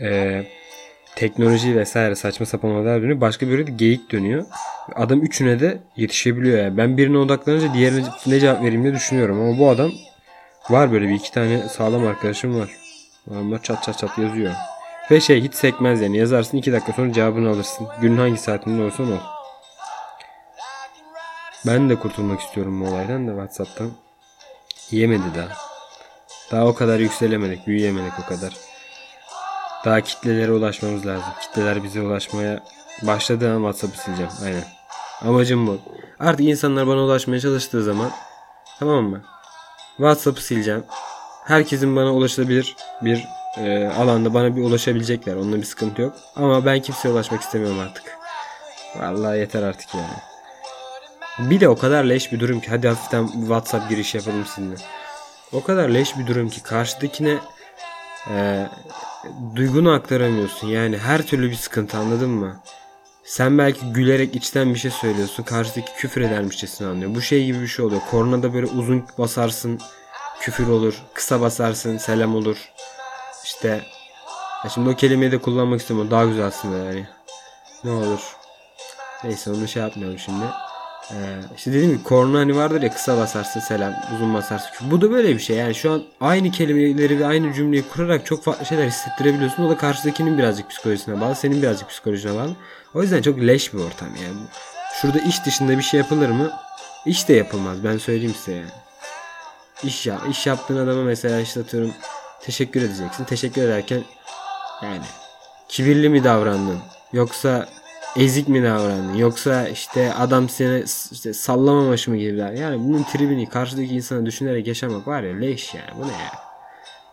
e, 0.00 0.42
teknoloji 1.16 1.76
vesaire 1.76 2.14
saçma 2.14 2.46
sapan 2.46 2.70
olaylar 2.70 3.02
dönüyor. 3.02 3.20
Başka 3.20 3.46
bir 3.46 3.56
grupta 3.56 3.72
geyik 3.72 4.12
dönüyor. 4.12 4.44
Adam 4.96 5.22
üçüne 5.22 5.60
de 5.60 5.78
yetişebiliyor 5.96 6.58
yani. 6.58 6.76
Ben 6.76 6.96
birine 6.96 7.18
odaklanınca 7.18 7.74
diğerine 7.74 8.02
ne 8.26 8.40
cevap 8.40 8.62
vereyim 8.62 8.82
diye 8.82 8.94
düşünüyorum. 8.94 9.40
Ama 9.40 9.58
bu 9.58 9.70
adam 9.70 9.90
var 10.70 10.92
böyle 10.92 11.08
bir 11.08 11.14
iki 11.14 11.32
tane 11.32 11.68
sağlam 11.68 12.06
arkadaşım 12.06 12.60
var. 12.60 12.70
Adamlar 13.30 13.62
çat 13.62 13.82
çat 13.82 13.98
çat 13.98 14.18
yazıyor. 14.18 14.52
Ve 15.10 15.20
şey 15.20 15.42
hiç 15.42 15.54
sekmez 15.54 16.00
yani 16.00 16.16
yazarsın 16.16 16.56
2 16.56 16.72
dakika 16.72 16.92
sonra 16.92 17.12
cevabını 17.12 17.50
alırsın. 17.50 17.88
Günün 18.00 18.18
hangi 18.18 18.38
saatinde 18.38 18.82
olsan 18.82 19.12
ol. 19.12 19.18
Ben 21.66 21.90
de 21.90 21.96
kurtulmak 21.96 22.40
istiyorum 22.40 22.80
bu 22.80 22.88
olaydan 22.88 23.28
da 23.28 23.30
Whatsapp'tan. 23.30 23.90
Yemedi 24.90 25.34
daha. 25.36 25.48
Daha 26.50 26.66
o 26.66 26.74
kadar 26.74 26.98
yükselemedik, 26.98 27.66
büyüyemedik 27.66 28.12
o 28.24 28.28
kadar. 28.28 28.56
Daha 29.84 30.00
kitlelere 30.00 30.52
ulaşmamız 30.52 31.06
lazım. 31.06 31.28
Kitleler 31.40 31.82
bize 31.82 32.00
ulaşmaya 32.00 32.60
başladığı 33.02 33.54
an 33.54 33.56
WhatsApp'ı 33.56 34.02
sileceğim. 34.02 34.32
Aynen. 34.44 34.64
Amacım 35.22 35.66
bu. 35.66 35.78
Artık 36.20 36.46
insanlar 36.46 36.86
bana 36.86 37.00
ulaşmaya 37.00 37.40
çalıştığı 37.40 37.82
zaman 37.82 38.10
tamam 38.78 39.04
mı? 39.04 39.22
WhatsApp'ı 40.00 40.44
sileceğim. 40.44 40.84
Herkesin 41.44 41.96
bana 41.96 42.14
ulaşılabilir 42.14 42.76
bir 43.02 43.28
e, 43.56 43.86
alanda 43.86 44.34
bana 44.34 44.56
bir 44.56 44.62
ulaşabilecekler. 44.62 45.36
Onunla 45.36 45.56
bir 45.56 45.64
sıkıntı 45.64 46.02
yok. 46.02 46.14
Ama 46.36 46.66
ben 46.66 46.82
kimseye 46.82 47.08
ulaşmak 47.08 47.42
istemiyorum 47.42 47.78
artık. 47.80 48.04
Vallahi 48.96 49.38
yeter 49.38 49.62
artık 49.62 49.94
yani. 49.94 51.50
Bir 51.50 51.60
de 51.60 51.68
o 51.68 51.76
kadar 51.76 52.04
leş 52.04 52.32
bir 52.32 52.40
durum 52.40 52.60
ki 52.60 52.68
hadi 52.70 52.88
hafiften 52.88 53.26
WhatsApp 53.26 53.90
giriş 53.90 54.14
yapalım 54.14 54.46
sizinle. 54.46 54.76
O 55.52 55.62
kadar 55.62 55.88
leş 55.88 56.18
bir 56.18 56.26
durum 56.26 56.48
ki 56.48 56.62
karşıdakine 56.62 57.38
e, 58.30 58.66
duygunu 59.56 59.92
aktaramıyorsun. 59.92 60.68
Yani 60.68 60.98
her 60.98 61.22
türlü 61.22 61.50
bir 61.50 61.56
sıkıntı 61.56 61.98
anladın 61.98 62.30
mı? 62.30 62.60
Sen 63.30 63.58
belki 63.58 63.92
gülerek 63.92 64.36
içten 64.36 64.74
bir 64.74 64.78
şey 64.78 64.90
söylüyorsun. 64.90 65.42
Karşıdaki 65.42 65.92
küfür 65.96 66.20
edermişçesini 66.20 66.88
anlıyor. 66.88 67.14
Bu 67.14 67.20
şey 67.20 67.46
gibi 67.46 67.60
bir 67.60 67.66
şey 67.66 67.84
oluyor. 67.84 68.00
Kornada 68.10 68.54
böyle 68.54 68.66
uzun 68.66 69.04
basarsın 69.18 69.80
küfür 70.40 70.68
olur. 70.68 71.02
Kısa 71.14 71.40
basarsın 71.40 71.98
selam 71.98 72.34
olur. 72.34 72.72
İşte 73.44 73.68
ya 74.64 74.70
şimdi 74.70 74.88
o 74.90 74.96
kelimeyi 74.96 75.32
de 75.32 75.38
kullanmak 75.38 75.80
istemiyorum. 75.80 76.10
Daha 76.10 76.24
güzel 76.24 76.46
aslında 76.46 76.76
yani. 76.76 77.06
Ne 77.84 77.90
olur. 77.90 78.36
Neyse 79.24 79.50
onu 79.50 79.68
şey 79.68 79.82
yapmayalım 79.82 80.18
şimdi. 80.18 80.44
Ee, 81.12 81.40
işte 81.56 81.72
dediğim 81.72 81.92
gibi 81.92 82.02
korna 82.02 82.38
hani 82.38 82.56
vardır 82.56 82.82
ya 82.82 82.92
kısa 82.92 83.16
basarsın 83.16 83.60
selam, 83.60 83.92
uzun 84.14 84.34
basarsın. 84.34 84.70
küfür. 84.72 84.90
Bu 84.90 85.00
da 85.00 85.10
böyle 85.10 85.34
bir 85.34 85.38
şey. 85.38 85.56
Yani 85.56 85.74
şu 85.74 85.92
an 85.92 86.02
aynı 86.20 86.50
kelimeleri 86.50 87.18
ve 87.18 87.26
aynı 87.26 87.52
cümleyi 87.52 87.88
kurarak 87.88 88.26
çok 88.26 88.44
farklı 88.44 88.66
şeyler 88.66 88.86
hissettirebiliyorsun. 88.86 89.62
O 89.62 89.70
da 89.70 89.76
karşıdakinin 89.76 90.38
birazcık 90.38 90.70
psikolojisine 90.70 91.20
bağlı. 91.20 91.34
Senin 91.34 91.62
birazcık 91.62 91.88
psikolojine 91.88 92.34
bağlı. 92.34 92.56
O 92.94 93.02
yüzden 93.02 93.22
çok 93.22 93.38
leş 93.38 93.74
bir 93.74 93.78
ortam 93.78 94.08
yani. 94.08 94.38
Şurada 95.00 95.18
iş 95.18 95.44
dışında 95.46 95.78
bir 95.78 95.82
şey 95.82 96.00
yapılır 96.00 96.28
mı? 96.28 96.52
İş 97.06 97.28
de 97.28 97.34
yapılmaz. 97.34 97.84
Ben 97.84 97.98
söyleyeyim 97.98 98.34
size 98.34 98.52
yani. 98.52 98.70
İş 99.82 100.06
ya 100.06 100.18
iş 100.30 100.46
yaptığın 100.46 100.76
adama 100.76 101.02
mesela 101.02 101.40
işte 101.40 101.60
atıyorum 101.60 101.94
teşekkür 102.42 102.82
edeceksin. 102.82 103.24
Teşekkür 103.24 103.62
ederken 103.62 104.02
yani 104.82 105.02
kibirli 105.68 106.08
mi 106.08 106.24
davrandın? 106.24 106.78
Yoksa 107.12 107.68
ezik 108.16 108.48
mi 108.48 108.62
davrandın? 108.62 109.14
Yoksa 109.14 109.68
işte 109.68 110.14
adam 110.14 110.48
seni 110.48 110.84
işte 111.12 111.32
sallamamış 111.32 112.08
mı 112.08 112.16
gibi 112.16 112.38
Yani 112.38 112.78
bunun 112.78 113.02
tribini 113.02 113.48
karşıdaki 113.48 113.94
insana 113.94 114.26
düşünerek 114.26 114.66
yaşamak 114.66 115.08
var 115.08 115.22
ya 115.22 115.36
leş 115.36 115.74
yani. 115.74 115.90
Bu 115.98 116.08
ne 116.08 116.12
ya? 116.12 116.32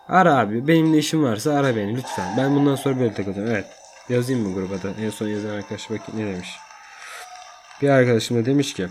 Ara 0.08 0.38
abi. 0.38 0.68
Benim 0.68 0.94
de 0.94 0.98
işim 0.98 1.24
varsa 1.24 1.54
ara 1.54 1.76
beni 1.76 1.98
lütfen. 1.98 2.38
Ben 2.38 2.56
bundan 2.56 2.76
sonra 2.76 3.00
böyle 3.00 3.14
takılacağım. 3.14 3.48
Evet. 3.48 3.66
Yazayım 4.10 4.48
mı 4.48 4.54
gruba 4.54 4.84
da? 4.84 4.94
En 5.02 5.10
son 5.10 5.28
yazan 5.28 5.50
arkadaş 5.50 5.90
bakayım 5.90 6.22
ne 6.22 6.34
demiş. 6.34 6.50
Bir 7.82 7.90
arkadaşım 7.90 8.38
da 8.38 8.46
demiş 8.46 8.74
ki 8.74 8.88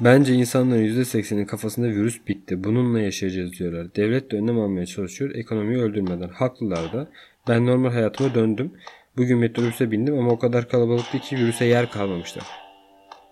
Bence 0.00 0.34
insanların 0.34 0.84
%80'in 0.86 1.44
kafasında 1.44 1.86
virüs 1.86 2.26
bitti. 2.26 2.64
Bununla 2.64 3.00
yaşayacağız 3.00 3.52
diyorlar. 3.52 3.94
Devlet 3.96 4.30
de 4.30 4.36
önlem 4.36 4.60
almaya 4.60 4.86
çalışıyor. 4.86 5.34
Ekonomiyi 5.34 5.82
öldürmeden. 5.82 6.28
Haklılar 6.28 6.92
da. 6.92 7.08
Ben 7.48 7.66
normal 7.66 7.92
hayatıma 7.92 8.34
döndüm. 8.34 8.72
Bugün 9.16 9.38
metrobüse 9.38 9.90
bindim 9.90 10.18
ama 10.18 10.30
o 10.30 10.38
kadar 10.38 10.68
kalabalıktı 10.68 11.18
ki 11.18 11.36
virüse 11.36 11.64
yer 11.64 11.90
kalmamıştı. 11.90 12.40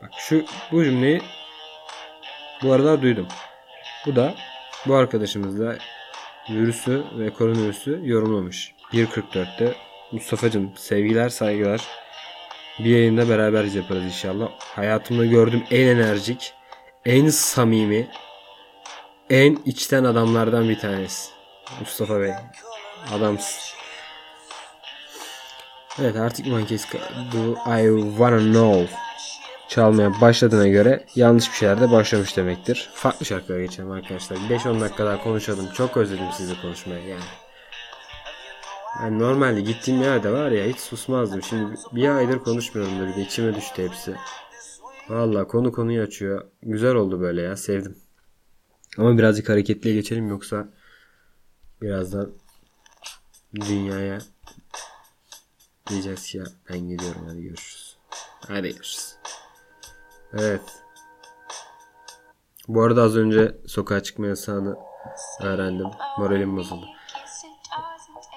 Bak 0.03 0.11
şu 0.18 0.44
bu 0.73 0.85
cümleyi 0.85 1.23
bu 2.62 2.73
arada 2.73 3.03
duydum. 3.03 3.27
Bu 4.07 4.16
da 4.16 4.35
bu 4.87 4.94
arkadaşımız 4.94 5.61
da 5.61 5.77
virüsü 6.51 7.05
ve 7.18 7.31
koronavirüsü 7.31 8.01
yorumlamış. 8.05 8.75
1.44'te 8.92 9.75
Mustafa'cım 10.12 10.73
sevgiler 10.77 11.29
saygılar. 11.29 11.81
Bir 12.79 12.90
yayında 12.90 13.29
beraber 13.29 13.64
yaparız 13.64 14.05
inşallah. 14.05 14.49
Hayatımda 14.59 15.27
gördüğüm 15.27 15.64
en 15.70 15.87
enerjik, 15.87 16.53
en 17.05 17.29
samimi, 17.29 18.09
en 19.31 19.59
içten 19.64 20.05
adamlardan 20.05 20.68
bir 20.68 20.79
tanesi. 20.79 21.31
Mustafa 21.81 22.20
Bey. 22.20 22.33
Adamsın. 23.12 23.73
Evet 26.00 26.16
artık 26.16 26.46
Monkeys 26.46 26.87
Do 27.33 27.52
I 27.52 28.09
Wanna 28.11 28.38
Know 28.38 28.88
çalmaya 29.68 30.20
başladığına 30.20 30.68
göre 30.68 31.07
yanlış 31.14 31.50
bir 31.50 31.57
şeyler 31.57 31.80
de 31.80 31.90
başlamış 31.90 32.37
demektir. 32.37 32.90
Farklı 32.94 33.26
şarkılara 33.26 33.61
geçelim 33.61 33.90
arkadaşlar. 33.90 34.37
5-10 34.37 34.80
dakika 34.80 35.07
daha 35.07 35.22
konuşalım. 35.22 35.66
Çok 35.74 35.96
özledim 35.96 36.26
sizi 36.37 36.61
konuşmaya 36.62 37.00
yani. 37.00 37.24
Yani 39.00 39.18
normalde 39.18 39.61
gittiğim 39.61 40.02
yerde 40.02 40.30
var 40.30 40.50
ya 40.50 40.66
hiç 40.66 40.78
susmazdım. 40.78 41.42
Şimdi 41.42 41.74
bir 41.92 42.09
aydır 42.09 42.38
konuşmuyorum 42.38 43.16
de 43.16 43.20
içime 43.20 43.54
düştü 43.54 43.83
hepsi. 43.83 44.14
Valla 45.09 45.46
konu 45.46 45.72
konuyu 45.72 46.02
açıyor. 46.02 46.44
Güzel 46.62 46.94
oldu 46.94 47.20
böyle 47.20 47.42
ya 47.42 47.57
sevdim. 47.57 47.96
Ama 48.98 49.18
birazcık 49.18 49.48
hareketliye 49.48 49.94
geçelim 49.94 50.28
yoksa 50.28 50.68
birazdan 51.83 52.30
dünyaya 53.54 54.18
diyeceğiz 55.88 56.27
ki 56.27 56.38
ya 56.38 56.44
ben 56.70 56.79
gidiyorum 56.79 57.27
hadi 57.29 57.42
görüşürüz. 57.42 57.97
Hadi 58.49 58.68
görüşürüz. 58.68 59.16
Evet. 60.38 60.61
Bu 62.68 62.83
arada 62.83 63.03
az 63.03 63.16
önce 63.16 63.59
sokağa 63.66 64.03
çıkma 64.03 64.27
yasağını 64.27 64.77
öğrendim. 65.40 65.87
Moralim 66.18 66.57
bozuldu. 66.57 66.87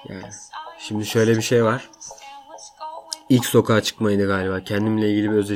Yani 0.08 0.32
şimdi 0.78 1.06
şöyle 1.06 1.36
bir 1.36 1.42
şey 1.42 1.64
var. 1.64 1.90
İlk 3.28 3.46
sokağa 3.46 3.80
çıkmaydı 3.80 4.26
galiba. 4.26 4.64
Kendimle 4.64 5.10
ilgili 5.10 5.30
bir 5.30 5.36
öz, 5.36 5.50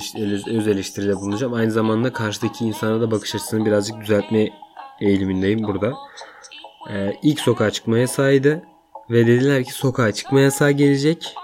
öz 0.47 0.69
eleştiride 0.69 1.17
bulunacağım. 1.17 1.55
Aynı 1.55 1.71
zamanda 1.71 2.13
karşıdaki 2.13 2.65
insana 2.65 3.01
da 3.01 3.11
bakış 3.11 3.35
açısını 3.35 3.67
birazcık 3.67 4.01
düzeltme 4.01 4.49
eğilimindeyim 5.01 5.63
burada. 5.63 5.93
Ee, 6.91 7.17
ilk 7.23 7.41
sokağa 7.41 7.71
çıkma 7.71 7.99
yasağıydı. 7.99 8.63
Ve 9.11 9.27
dediler 9.27 9.65
ki 9.65 9.73
sokağa 9.73 10.13
çıkma 10.13 10.41
yasağı 10.41 10.71
gelecek. 10.71 11.35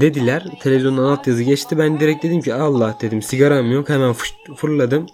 Dediler. 0.00 0.44
Televizyondan 0.60 1.02
alt 1.02 1.26
yazı 1.26 1.42
geçti. 1.42 1.78
Ben 1.78 2.00
direkt 2.00 2.24
dedim 2.24 2.40
ki 2.40 2.54
Allah 2.54 2.96
dedim 3.00 3.22
sigaram 3.22 3.72
yok. 3.72 3.88
Hemen 3.88 4.14
fırladım 4.56 5.06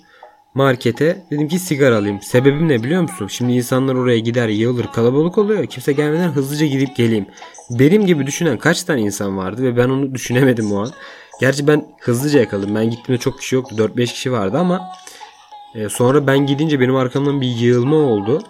markete. 0.54 1.24
Dedim 1.30 1.48
ki 1.48 1.58
sigara 1.58 1.96
alayım. 1.96 2.22
Sebebim 2.22 2.68
ne 2.68 2.82
biliyor 2.82 3.02
musun? 3.02 3.26
Şimdi 3.26 3.52
insanlar 3.52 3.94
oraya 3.94 4.18
gider 4.18 4.48
yığılır 4.48 4.86
kalabalık 4.86 5.38
oluyor. 5.38 5.66
Kimse 5.66 5.92
gelmeden 5.92 6.28
hızlıca 6.28 6.66
gidip 6.66 6.96
geleyim. 6.96 7.26
Benim 7.70 8.06
gibi 8.06 8.26
düşünen 8.26 8.58
kaç 8.58 8.82
tane 8.82 9.00
insan 9.00 9.36
vardı 9.36 9.62
ve 9.62 9.76
ben 9.76 9.88
onu 9.88 10.14
düşünemedim 10.14 10.72
o 10.72 10.80
an. 10.80 10.90
Gerçi 11.40 11.66
ben 11.66 11.84
hızlıca 12.00 12.40
yakaladım. 12.40 12.74
Ben 12.74 12.90
gittiğimde 12.90 13.20
çok 13.20 13.38
kişi 13.38 13.54
yoktu. 13.54 13.74
4-5 13.78 14.06
kişi 14.06 14.32
vardı 14.32 14.58
ama 14.58 14.92
e, 15.74 15.88
sonra 15.88 16.26
ben 16.26 16.46
gidince 16.46 16.80
benim 16.80 16.96
arkamdan 16.96 17.40
bir 17.40 17.46
yığılma 17.46 17.96
oldu. 17.96 18.42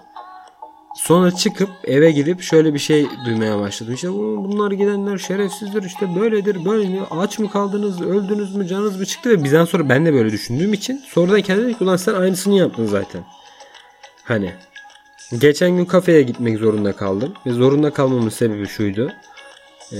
Sonra 0.94 1.31
çıkıp 1.31 1.70
eve 1.85 2.11
gidip 2.11 2.42
şöyle 2.42 2.74
bir 2.74 2.79
şey 2.79 3.07
duymaya 3.26 3.59
başladım. 3.61 3.94
İşte 3.94 4.12
"Bu- 4.12 4.44
bunlar 4.44 4.70
gidenler 4.70 5.18
şerefsizdir 5.18 5.83
işte 5.83 6.14
böyledir 6.20 6.64
böyle 6.64 7.00
aç 7.11 7.38
mı 7.38 7.50
kaldınız 7.50 8.00
öldünüz 8.03 8.55
mü 8.57 8.66
canınız 8.68 8.96
mı 8.98 9.07
çıktı 9.07 9.31
ve 9.31 9.44
bizden 9.44 9.64
sonra 9.64 9.88
ben 9.88 10.07
de 10.07 10.12
böyle 10.14 10.33
düşündüğüm 10.33 10.72
için 10.72 11.03
sonradan 11.09 11.40
kendime 11.42 11.66
dedim 11.66 11.79
ki 11.79 11.85
ulan 11.85 11.96
sen 11.96 12.14
aynısını 12.14 12.55
yaptın 12.55 12.87
zaten. 12.87 13.22
Hani 14.24 14.53
geçen 15.38 15.70
gün 15.76 15.85
kafeye 15.85 16.22
gitmek 16.22 16.59
zorunda 16.59 16.92
kaldım 16.92 17.33
ve 17.46 17.50
zorunda 17.53 17.90
kalmamın 17.92 18.29
sebebi 18.29 18.66
şuydu. 18.66 19.12
Ee, 19.92 19.96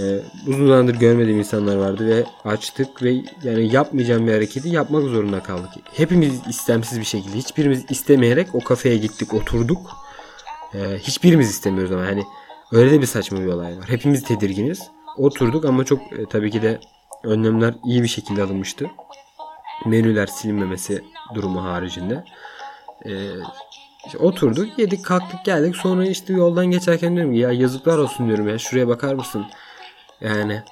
uzun 0.47 0.67
zamandır 0.69 0.95
görmediğim 0.95 1.39
insanlar 1.39 1.77
vardı 1.77 2.07
ve 2.09 2.25
açtık 2.51 3.03
ve 3.03 3.15
yani 3.43 3.75
yapmayacağım 3.75 4.27
bir 4.27 4.33
hareketi 4.33 4.69
yapmak 4.69 5.03
zorunda 5.03 5.43
kaldık. 5.43 5.69
Hepimiz 5.97 6.33
istemsiz 6.49 6.99
bir 7.01 7.05
şekilde 7.05 7.37
hiçbirimiz 7.37 7.85
istemeyerek 7.91 8.55
o 8.55 8.61
kafeye 8.61 8.97
gittik 8.97 9.35
oturduk. 9.35 9.91
Ee, 10.75 10.99
hiçbirimiz 10.99 11.51
istemiyoruz 11.51 11.93
ama 11.93 12.03
hani 12.03 12.25
öyle 12.73 12.91
de 12.91 13.01
bir 13.01 13.07
saçma 13.07 13.41
bir 13.41 13.47
olay 13.47 13.79
var. 13.79 13.85
Hepimiz 13.89 14.23
tedirginiz. 14.23 14.91
Oturduk 15.17 15.65
ama 15.65 15.85
çok 15.85 16.13
e, 16.13 16.27
tabii 16.31 16.51
ki 16.51 16.63
de 16.63 16.81
önlemler 17.25 17.75
iyi 17.85 18.03
bir 18.03 18.09
şekilde 18.09 18.43
alınmıştı. 18.43 18.87
Menüler 19.87 20.27
silinmemesi 20.27 21.05
durumu 21.35 21.65
haricinde. 21.65 22.25
Ee, 23.07 23.11
işte 24.07 24.19
oturduk, 24.19 24.79
yedik, 24.79 25.05
kalktık, 25.05 25.45
geldik. 25.45 25.77
Sonra 25.77 26.07
işte 26.07 26.33
yoldan 26.33 26.67
geçerken 26.67 27.17
diyorum 27.17 27.33
ki 27.33 27.39
ya 27.39 27.53
yazıklar 27.53 27.99
olsun 27.99 28.27
diyorum 28.27 28.49
ya. 28.49 28.59
Şuraya 28.59 28.89
bakar 28.89 29.15
mısın? 29.15 29.47
Yani 30.21 30.63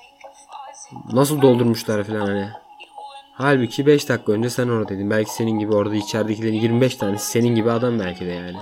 nasıl 1.12 1.42
doldurmuşlar 1.42 2.04
falan 2.04 2.26
hani. 2.26 2.48
Halbuki 3.34 3.86
5 3.86 4.08
dakika 4.08 4.32
önce 4.32 4.50
sen 4.50 4.68
oradaydın. 4.68 5.10
Belki 5.10 5.32
senin 5.32 5.58
gibi 5.58 5.74
orada 5.74 5.94
içeridekilerin 5.94 6.54
25 6.54 6.96
tanesi 6.96 7.30
senin 7.30 7.54
gibi 7.54 7.70
adam 7.70 7.98
belki 7.98 8.26
de 8.26 8.30
yani. 8.30 8.56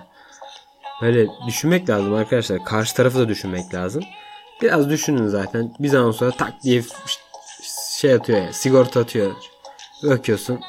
Böyle 1.02 1.28
düşünmek 1.46 1.88
lazım 1.88 2.14
arkadaşlar. 2.14 2.64
Karşı 2.64 2.94
tarafı 2.94 3.18
da 3.18 3.28
düşünmek 3.28 3.74
lazım. 3.74 4.04
Biraz 4.62 4.90
düşünün 4.90 5.26
zaten. 5.26 5.74
Bir 5.80 5.88
zaman 5.88 6.11
sonra 6.11 6.30
tak 6.30 6.62
diye 6.62 6.82
şey 7.98 8.12
atıyor 8.14 8.42
ya. 8.42 8.52
Sigorta 8.52 9.00
atıyor. 9.00 9.32
Öküyorsun. 10.02 10.61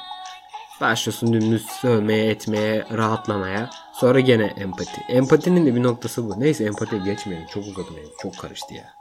Başlıyorsun 0.82 1.34
dümdüz 1.34 1.66
sövmeye, 1.66 2.30
etmeye, 2.30 2.86
rahatlamaya. 2.92 3.70
Sonra 3.94 4.20
gene 4.20 4.54
empati. 4.58 5.02
Empatinin 5.10 5.66
de 5.66 5.76
bir 5.76 5.84
noktası 5.84 6.30
bu. 6.30 6.40
Neyse 6.40 6.64
empatiye 6.64 7.02
geçmeyelim. 7.02 7.48
Çok 7.48 7.64
uzadı 7.64 7.88
benim. 7.98 8.10
Çok 8.22 8.38
karıştı 8.38 8.74
ya. 8.74 8.94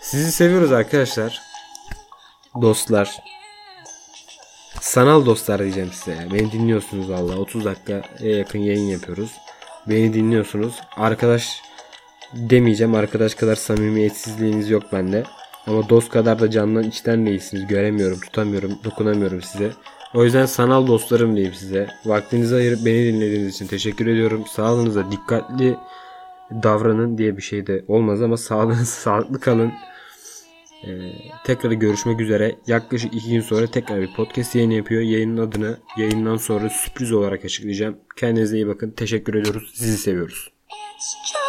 Sizi 0.00 0.32
seviyoruz 0.32 0.72
arkadaşlar. 0.72 1.42
Dostlar. 2.62 3.22
Sanal 4.80 5.26
dostlar 5.26 5.58
diyeceğim 5.62 5.92
size. 5.92 6.28
Beni 6.32 6.52
dinliyorsunuz 6.52 7.10
valla. 7.10 7.36
30 7.36 7.64
dakika 7.64 8.02
yakın 8.20 8.58
yayın 8.58 8.88
yapıyoruz. 8.88 9.30
Beni 9.88 10.12
dinliyorsunuz. 10.12 10.80
Arkadaş 10.96 11.62
demeyeceğim. 12.34 12.94
Arkadaş 12.94 13.34
kadar 13.34 13.54
samimiyetsizliğiniz 13.54 14.70
yok 14.70 14.82
bende. 14.92 15.24
Ama 15.66 15.88
dost 15.88 16.10
kadar 16.10 16.40
da 16.40 16.50
candan 16.50 16.82
içten 16.82 17.26
değilsiniz. 17.26 17.66
Göremiyorum, 17.66 18.20
tutamıyorum, 18.20 18.78
dokunamıyorum 18.84 19.42
size. 19.42 19.70
O 20.14 20.24
yüzden 20.24 20.46
sanal 20.46 20.86
dostlarım 20.86 21.36
diyeyim 21.36 21.54
size. 21.54 21.88
Vaktinizi 22.04 22.54
ayırıp 22.54 22.86
beni 22.86 23.04
dinlediğiniz 23.04 23.54
için 23.54 23.66
teşekkür 23.66 24.06
ediyorum. 24.06 24.44
Sağlığınıza 24.46 25.10
dikkatli 25.10 25.76
davranın 26.50 27.18
diye 27.18 27.36
bir 27.36 27.42
şey 27.42 27.66
de 27.66 27.84
olmaz 27.88 28.22
ama 28.22 28.36
sağlığınız 28.36 28.88
sağlıklı 29.04 29.40
kalın. 29.40 29.72
Ee, 30.86 31.12
tekrar 31.44 31.72
görüşmek 31.72 32.20
üzere. 32.20 32.56
Yaklaşık 32.66 33.14
iki 33.14 33.30
gün 33.30 33.40
sonra 33.40 33.66
tekrar 33.66 34.00
bir 34.00 34.14
podcast 34.14 34.54
yayını 34.54 34.74
yapıyor. 34.74 35.02
Yayının 35.02 35.46
adını 35.46 35.78
yayından 35.98 36.36
sonra 36.36 36.70
sürpriz 36.70 37.12
olarak 37.12 37.44
açıklayacağım. 37.44 37.96
Kendinize 38.16 38.56
iyi 38.56 38.66
bakın. 38.66 38.90
Teşekkür 38.90 39.34
ediyoruz. 39.34 39.72
Sizi 39.74 39.98
seviyoruz. 39.98 40.52
It's 40.96 41.14
just 41.26 41.41